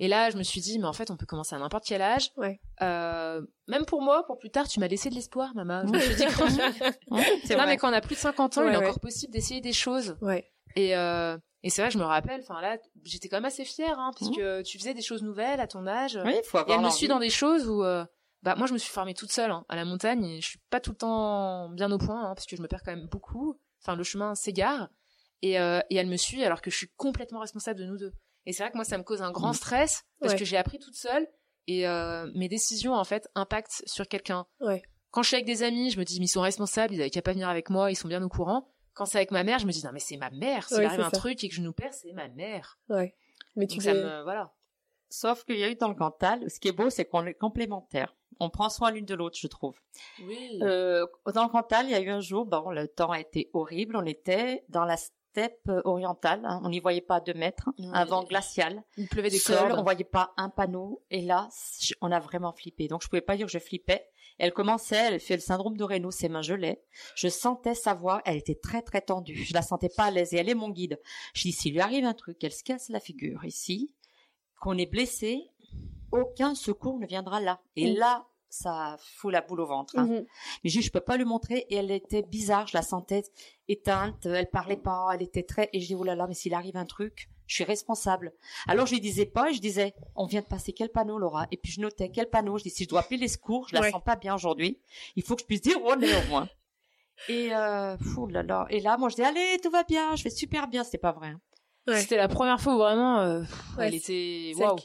[0.00, 2.02] Et là, je me suis dit, mais en fait, on peut commencer à n'importe quel
[2.02, 2.30] âge.
[2.36, 2.60] Ouais.
[2.82, 5.82] Euh, même pour moi, pour plus tard, tu m'as laissé de l'espoir, maman.
[5.86, 6.48] Je me suis dit, quand...
[7.44, 7.66] C'est non, vrai.
[7.66, 8.84] mais quand on a plus de 50 ans, Ouais, il est ouais.
[8.86, 10.16] encore possible d'essayer des choses.
[10.20, 10.48] Ouais.
[10.76, 13.98] Et, euh, et c'est vrai, je me rappelle, enfin là, j'étais quand même assez fière,
[13.98, 14.36] hein, parce Mhm.
[14.36, 16.16] que tu faisais des choses nouvelles à ton âge.
[16.24, 18.04] Oui, il faut Et avoir elle me suit dans des choses où, euh,
[18.42, 20.60] bah, moi, je me suis formée toute seule hein, à la montagne et je suis
[20.70, 23.08] pas tout le temps bien au point, hein, parce que je me perds quand même
[23.10, 23.58] beaucoup.
[23.82, 24.88] Enfin, le chemin s'égare.
[25.42, 28.12] Et, euh, et elle me suit alors que je suis complètement responsable de nous deux.
[28.46, 29.54] Et c'est vrai que moi, ça me cause un grand Mhm.
[29.54, 30.38] stress parce Ouais.
[30.38, 31.26] que j'ai appris toute seule
[31.66, 34.46] et euh, mes décisions, en fait, impactent sur quelqu'un.
[34.60, 34.82] Ouais.
[35.10, 37.10] Quand je suis avec des amis, je me dis, mais ils sont responsables, ils avaient
[37.10, 38.68] qu'à pas venir avec moi, ils sont bien au courant.
[38.94, 40.66] Quand c'est avec ma mère, je me dis, non, mais c'est ma mère.
[40.68, 41.16] S'il Ouais, arrive un ça.
[41.16, 42.78] truc et que je nous perds, c'est ma mère.
[42.88, 43.14] Ouais.
[43.54, 44.52] Mais tu Donc ça fais- me, voilà.
[45.10, 47.34] Sauf qu'il y a eu dans le Cantal, ce qui est beau, c'est qu'on est
[47.34, 48.14] complémentaires.
[48.40, 49.74] On prend soin l'une de l'autre, je trouve.
[50.24, 50.58] Oui.
[50.62, 53.50] Euh, dans le Cantal, il y a eu un jour, bon, le temps a été
[53.54, 53.96] horrible.
[53.96, 54.96] On était dans la
[55.30, 56.42] steppe euh, orientale.
[56.44, 56.60] hein.
[56.64, 57.70] On n'y voyait pas deux mètres.
[57.78, 57.88] Oui.
[57.92, 58.82] Un vent glacial.
[58.96, 59.78] il pleuvait des Seul, cordes.
[59.78, 61.02] on voyait pas un panneau.
[61.10, 61.48] Et là,
[62.00, 62.88] on a vraiment flippé.
[62.88, 64.06] Donc, je pouvais pas dire que je flippais.
[64.38, 66.84] Elle commençait, elle fait le syndrome de Raynaud, ses mains gelaient.
[67.16, 69.34] Je sentais sa voix, elle était très très tendue.
[69.34, 71.00] Je la sentais pas à l'aise et elle est mon guide.
[71.34, 73.96] Je dis, s'il lui arrive un truc, qu'elle se casse la figure ici,
[74.60, 75.42] qu'on est blessé,
[76.12, 77.60] aucun secours ne viendra là.
[77.74, 79.98] Et là, ça fout la boule au ventre.
[79.98, 80.06] hein.
[80.06, 80.26] Mhm.
[80.64, 83.22] Mais je, je peux pas lui montrer et elle était bizarre, je la sentais
[83.68, 86.54] éteinte, elle parlait pas, elle était très et je dis oh là là mais s'il
[86.54, 88.32] arrive un truc, je suis responsable.
[88.66, 91.46] Alors je lui disais pas, et je disais on vient de passer quel panneau Laura?
[91.50, 93.74] Et puis je notais quel panneau, je dis si je dois appeler les secours, je
[93.74, 93.90] la Ouais.
[93.90, 94.78] sens pas bien aujourd'hui,
[95.16, 96.48] il faut que je puisse dire on est au moins.
[97.28, 100.22] Et euh, fou là là et là moi je dis allez tout va bien, je
[100.24, 101.28] vais super bien, c'était pas vrai.
[101.28, 101.40] hein.
[101.88, 102.00] Ouais.
[102.00, 103.40] C'était la première fois où vraiment, euh,
[103.78, 104.76] Ouais, elle était, waouh.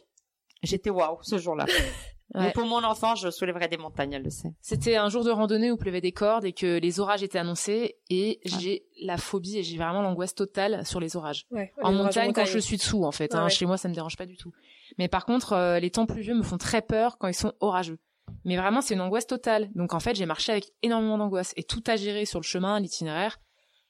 [0.64, 1.66] J'étais waouh ce jour-là.
[2.34, 2.46] Ouais.
[2.46, 4.54] Mais pour mon enfant, je soulèverais des montagnes, elle le sait.
[4.62, 7.98] C'était un jour de randonnée où pleuvait des cordes et que les orages étaient annoncés
[8.10, 11.46] et j'ai la phobie et j'ai vraiment l'angoisse totale sur les orages.
[11.52, 11.72] Ouais.
[11.82, 13.34] en Les orages montagne, quand je suis dessous, en fait.
[13.34, 13.50] Ouais, hein, ouais.
[13.52, 14.52] Chez moi, ça me dérange pas du tout.
[14.98, 18.00] Mais par contre, euh, les temps pluvieux me font très peur quand ils sont orageux.
[18.46, 19.70] Mais vraiment, c'est une angoisse totale.
[19.76, 22.80] Donc en fait, j'ai marché avec énormément d'angoisse et tout à gérer sur le chemin,
[22.80, 23.40] l'itinéraire.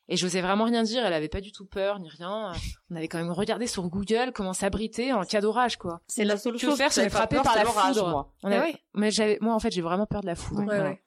[0.10, 1.06] Et j'osais vraiment rien dire.
[1.06, 2.52] Elle avait pas du tout peur ni rien.
[2.92, 6.02] On avait quand même regardé sur Google comment s'abriter en cas d'orage, quoi.
[6.08, 8.10] C'est la seule Que chose faire, frapper peur, par la foudre.
[8.10, 8.34] moi.
[8.44, 10.62] On avait- ouais Mais j'avais, moi, en fait, j'ai vraiment peur de la foudre.
[10.62, 10.84] Ouais, Voilà.
[10.90, 11.03] ouais.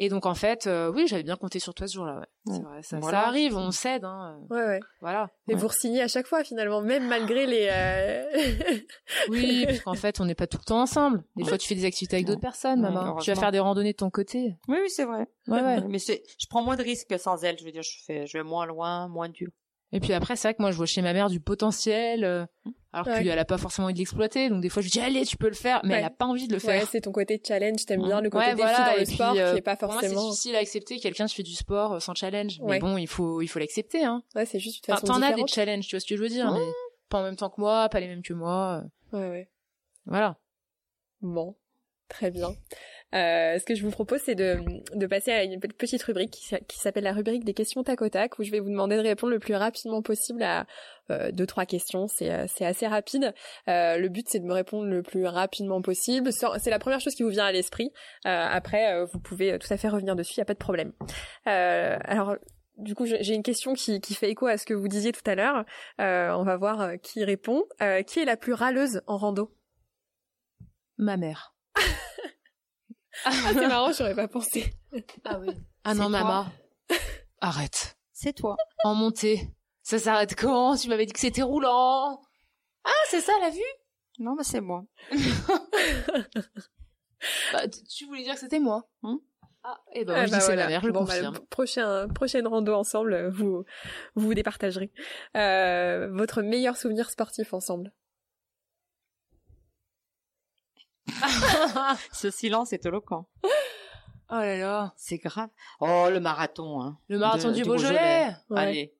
[0.00, 2.18] Et donc en fait, euh, oui, j'avais bien compté sur toi ce jour-là.
[2.20, 2.24] Ouais.
[2.46, 2.60] C'est Ouais.
[2.62, 3.20] vrai, ça, Voilà.
[3.22, 4.04] ça arrive, on cède.
[4.04, 4.38] Hein.
[4.50, 4.80] euh, Ouais, ouais.
[5.00, 5.30] Voilà.
[5.48, 5.60] Et Ouais.
[5.60, 7.68] vous re-signez à chaque fois, finalement, même malgré les...
[7.70, 8.24] euh,
[9.28, 11.24] Oui, parce qu'en fait, on n'est pas tout le temps ensemble.
[11.36, 11.48] Des Ouais.
[11.48, 13.16] fois, tu fais des activités avec d'autres personnes, Ouais, maman.
[13.16, 14.56] Tu vas faire des randonnées de ton côté.
[14.68, 15.26] Oui, oui, c'est vrai.
[15.48, 15.80] Ouais, ouais.
[15.88, 17.58] Mais je prends moins de risques sans elle.
[17.58, 19.48] Je veux dire, je fais, je vais moins loin, moins dur.
[19.92, 22.44] Et puis après, c'est vrai que moi, je vois chez ma mère du potentiel, euh,
[22.92, 23.24] alors Ouais.
[23.24, 24.50] qu'elle a pas forcément envie de l'exploiter.
[24.50, 25.98] Donc des fois, je dis allez, tu peux le faire, mais Ouais.
[26.00, 26.88] elle a pas envie de le Ouais, faire.
[26.88, 29.14] c'est ton côté challenge, t'aimes bien le côté Ouais, défi voilà, dans le et puis,
[29.14, 30.28] sport euh, qui est pas Pour moi, c'est forcément...
[30.30, 32.58] difficile à accepter que quelqu'un se fait du sport euh, sans challenge.
[32.60, 32.72] Ouais.
[32.72, 34.04] Mais bon, il faut, il faut l'accepter.
[34.04, 34.22] Hein.
[34.34, 36.22] Ouais, c'est juste une Enfin, façon t'en as des challenges, tu vois ce que je
[36.22, 36.58] veux dire, Ouais.
[36.58, 36.72] mais
[37.08, 38.82] pas en même temps que moi, pas les mêmes que moi.
[39.14, 39.50] euh, Ouais, ouais.
[40.04, 40.36] Voilà.
[41.22, 41.56] Bon,
[42.08, 42.50] très bien.
[43.14, 44.58] Euh, ce que je vous propose, c'est de,
[44.94, 48.02] de passer à une petite rubrique qui, s'a- qui s'appelle la rubrique des questions tac
[48.02, 50.66] au tac, où je vais vous demander de répondre le plus rapidement possible à
[51.10, 52.06] euh, deux trois questions.
[52.06, 53.32] C'est euh, c'est assez rapide.
[53.68, 56.30] Euh, le but, c'est de me répondre le plus rapidement possible.
[56.32, 57.92] C'est la première chose qui vous vient à l'esprit.
[58.26, 60.58] Euh, après, euh, vous pouvez tout à fait revenir dessus, il y a pas de
[60.58, 60.92] problème.
[61.46, 62.36] Euh, alors.
[62.80, 65.28] Du coup, j'ai une question qui, qui fait écho à ce que vous disiez tout
[65.28, 65.64] à l'heure.
[66.00, 67.64] Euh, on va voir qui répond.
[67.82, 69.52] Euh, qui est la plus râleuse en rando?
[70.96, 71.56] Ma mère.
[73.24, 74.72] Ah, c'est marrant, j'aurais pas pensé.
[75.24, 75.48] Ah oui.
[75.84, 76.46] Ah non, toi maman.
[77.40, 77.96] Arrête.
[78.12, 78.56] C'est toi.
[78.84, 79.50] En montée.
[79.82, 80.76] Ça s'arrête quand?
[80.76, 82.20] Tu m'avais dit que c'était roulant.
[82.84, 83.60] Ah, c'est ça la vue?
[84.18, 84.84] Non, mais c'est moi.
[87.52, 88.88] bah, tu voulais dire que c'était moi.
[89.02, 89.20] Hein
[89.64, 91.38] ah, et eh ben, ah, je bah, c'est la mère, je bon, bah, confirme.
[91.50, 93.64] prochain, prochaine rando ensemble, vous
[94.14, 94.90] vous, vous départagerez.
[95.36, 97.92] Euh, votre meilleur souvenir sportif ensemble?
[102.12, 103.26] Ce silence est éloquent.
[104.30, 104.94] Oh là là.
[104.96, 105.48] C'est grave.
[105.80, 106.82] Oh, le marathon.
[106.82, 108.28] Hein, le marathon du, Beaujolais.
[108.54, 108.94] Allez.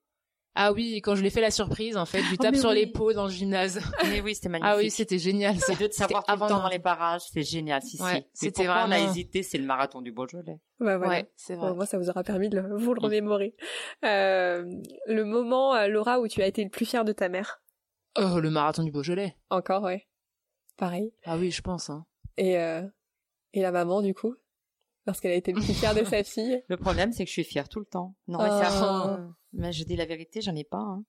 [0.60, 2.72] Ah oui, quand je l'ai fait la surprise, en fait, je lui oh, tape sur
[2.72, 3.80] l'épaule dans le gymnase.
[4.08, 4.72] Mais oui, c'était magnifique.
[4.74, 5.54] Ah oui, c'était génial.
[5.60, 7.80] C'est de savoir tout le temps dans les barrages, c'est génial.
[7.82, 8.02] Si, si.
[8.32, 8.88] C'était vraiment.
[8.88, 10.58] on a hésité, c'est le marathon du Beaujolais.
[10.80, 11.74] Ouais, Ouais, c'est vrai.
[11.74, 13.54] moi, ça vous aura permis de vous le remémorer.
[14.04, 14.64] Euh,
[15.06, 17.60] le moment, euh, Laura, où tu as été le plus fière de ta mère.
[18.18, 19.36] Oh, le marathon du Beaujolais.
[19.50, 20.07] Encore, ouais.
[20.78, 21.12] Pareil.
[21.24, 21.90] Ah oui, je pense.
[21.90, 22.06] Hein.
[22.38, 22.82] Et euh,
[23.52, 24.34] et la maman, du coup
[25.08, 26.62] parce qu'elle a été le plus fière de sa fille.
[26.68, 28.14] Le problème, c'est que je suis fière tout le temps.
[28.26, 29.32] Non, mais, oh.
[29.54, 30.76] mais je dis la vérité, j'en ai pas.
[30.76, 31.02] Hein.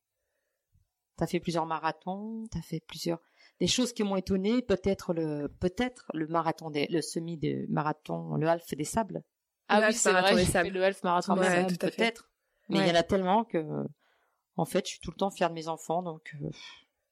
[1.17, 3.19] T'as fait plusieurs marathons, t'as fait plusieurs
[3.59, 4.61] des choses qui m'ont étonné.
[4.61, 9.21] Peut-être le peut-être le marathon des le semi de marathon, le half des sables.
[9.67, 10.33] Ah oui, c'est vrai.
[10.33, 12.31] Des le half marathon des sables, peut-être.
[12.69, 13.85] Mais il y en a tellement que,
[14.55, 16.49] en fait, je suis tout le temps fière de mes enfants, donc euh,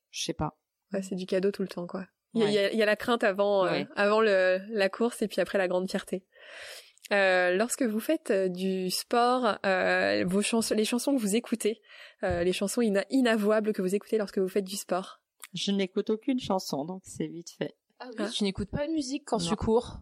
[0.09, 0.57] je sais pas.
[0.93, 2.05] Ouais, c'est du cadeau tout le temps, quoi.
[2.33, 5.41] Il y, a, y, a, la crainte avant, euh, avant le, la course et puis
[5.41, 6.23] après la grande fierté.
[7.11, 11.81] Euh, lorsque vous faites euh, du sport, euh, vos chansons, les chansons que vous écoutez,
[12.23, 15.21] euh, les chansons inavouables que vous écoutez lorsque vous faites du sport.
[15.53, 17.75] Je n'écoute aucune chanson, donc c'est vite fait.
[17.99, 19.99] Ah oui, tu n'écoutes pas de musique quand tu cours?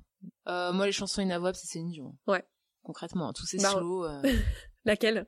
[0.48, 2.18] Moi, les chansons inavouables, c'est Céline Dion.
[2.28, 2.44] Ouais.
[2.84, 4.06] Concrètement, tous ces bah, slow.
[4.86, 5.28] Laquelle?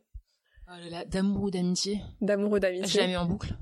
[0.70, 0.74] Oh
[1.08, 2.02] D'amour ou d'amitié.
[2.20, 2.88] D'amour ou d'amitié.
[2.88, 3.56] Je la mets en boucle.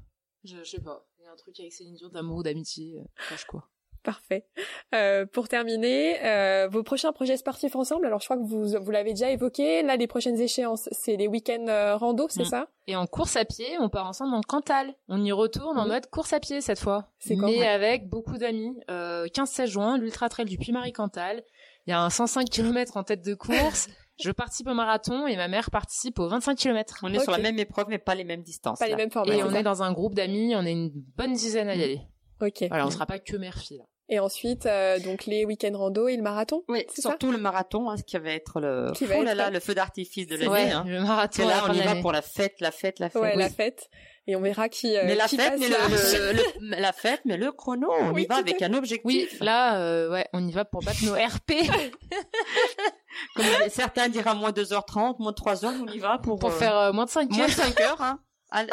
[0.43, 1.05] Je, je sais pas.
[1.25, 3.67] Il y a un truc avec Céline Dion d'amour ou d'amitié quand je cours.
[4.03, 4.45] Parfait.
[4.93, 8.05] Euh, pour terminer, euh, vos prochains projets sportifs ensemble.
[8.05, 9.81] Alors, je crois que vous vous l'avez déjà évoqué.
[9.81, 12.49] Là, les prochaines échéances, c'est les week-ends euh, rando, c'est mm.
[12.49, 12.67] ça?
[12.85, 14.93] Et en course à pied, on part ensemble en Cantal.
[15.07, 17.09] On y retourne en mode course à pied cette fois.
[17.17, 18.79] C'est Mais avec beaucoup d'amis.
[18.87, 21.43] 15-16 juin, l'ultra trail du Puy-Marie Cantal.
[21.87, 23.89] Il y a un 105 km en tête de course.
[24.17, 26.99] Je participe au marathon et ma mère participe aux 25 km.
[27.03, 28.79] On est sur la même épreuve mais pas les mêmes distances.
[28.79, 29.33] Pas les mêmes formats.
[29.33, 31.83] Et on est dans un groupe d'amis, on est une bonne dizaine à y mm.
[31.83, 32.01] aller.
[32.41, 32.65] Ok.
[32.69, 33.85] Voilà, on sera pas que mère-fille là.
[34.07, 36.63] Et ensuite, euh, donc les week-ends rando et le marathon.
[36.67, 39.73] Oui, surtout le marathon, hein, ce qui va être le, oh là là, le feu
[39.73, 40.51] d'artifice de l'année.
[40.51, 40.83] Ouais, hein.
[40.87, 41.41] le marathon.
[41.41, 43.21] Et là, on y va pour la fête, la fête, la fête.
[43.21, 43.89] Ouais, la fête.
[44.27, 44.97] Et on verra qui.
[44.97, 48.37] Euh, mais la qui fête, mais le, la fête, mais le chrono, on y va
[48.37, 49.05] avec un objectif.
[49.05, 51.69] Oui, là, euh, ouais, on y va pour battre nos RP.
[53.35, 56.39] Comme certains diront moins 2h30, moins 3h, on y va pour.
[56.39, 57.37] Pour euh, faire moins de 5 heures.
[57.37, 58.19] Moins de 5 heures, hein.
[58.53, 58.67] et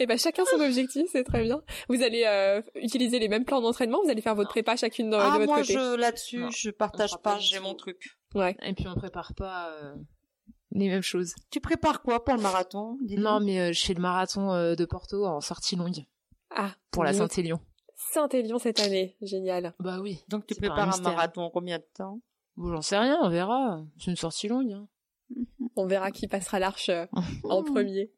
[0.00, 1.62] eh ben chacun son objectif, c'est très bien.
[1.88, 5.16] Vous allez euh, utiliser les mêmes plans d'entraînement, vous allez faire votre prépa chacune de,
[5.16, 5.74] ah, votre moi, côté.
[5.74, 8.18] moi là-dessus, je partage pas, j'ai mon truc.
[8.34, 8.56] Ouais.
[8.62, 9.94] Et puis on prépare pas euh,
[10.72, 11.34] les mêmes choses.
[11.50, 15.26] Tu prépares quoi pour le marathon Non, mais euh, je fais le marathon de Porto
[15.26, 16.04] en sortie longue.
[16.50, 16.72] Ah.
[16.90, 17.60] Pour la Saint-Élion.
[18.12, 19.74] Saint-Élion cette année, génial.
[19.78, 20.20] Bah oui.
[20.28, 22.20] Donc tu prépares un, marathon en combien de temps?
[22.56, 23.82] Bon, j'en sais rien, on verra.
[23.98, 24.72] C'est une sortie longue.
[24.72, 24.88] Hein.
[25.76, 26.90] On verra qui passera l'arche
[27.44, 28.10] en premier.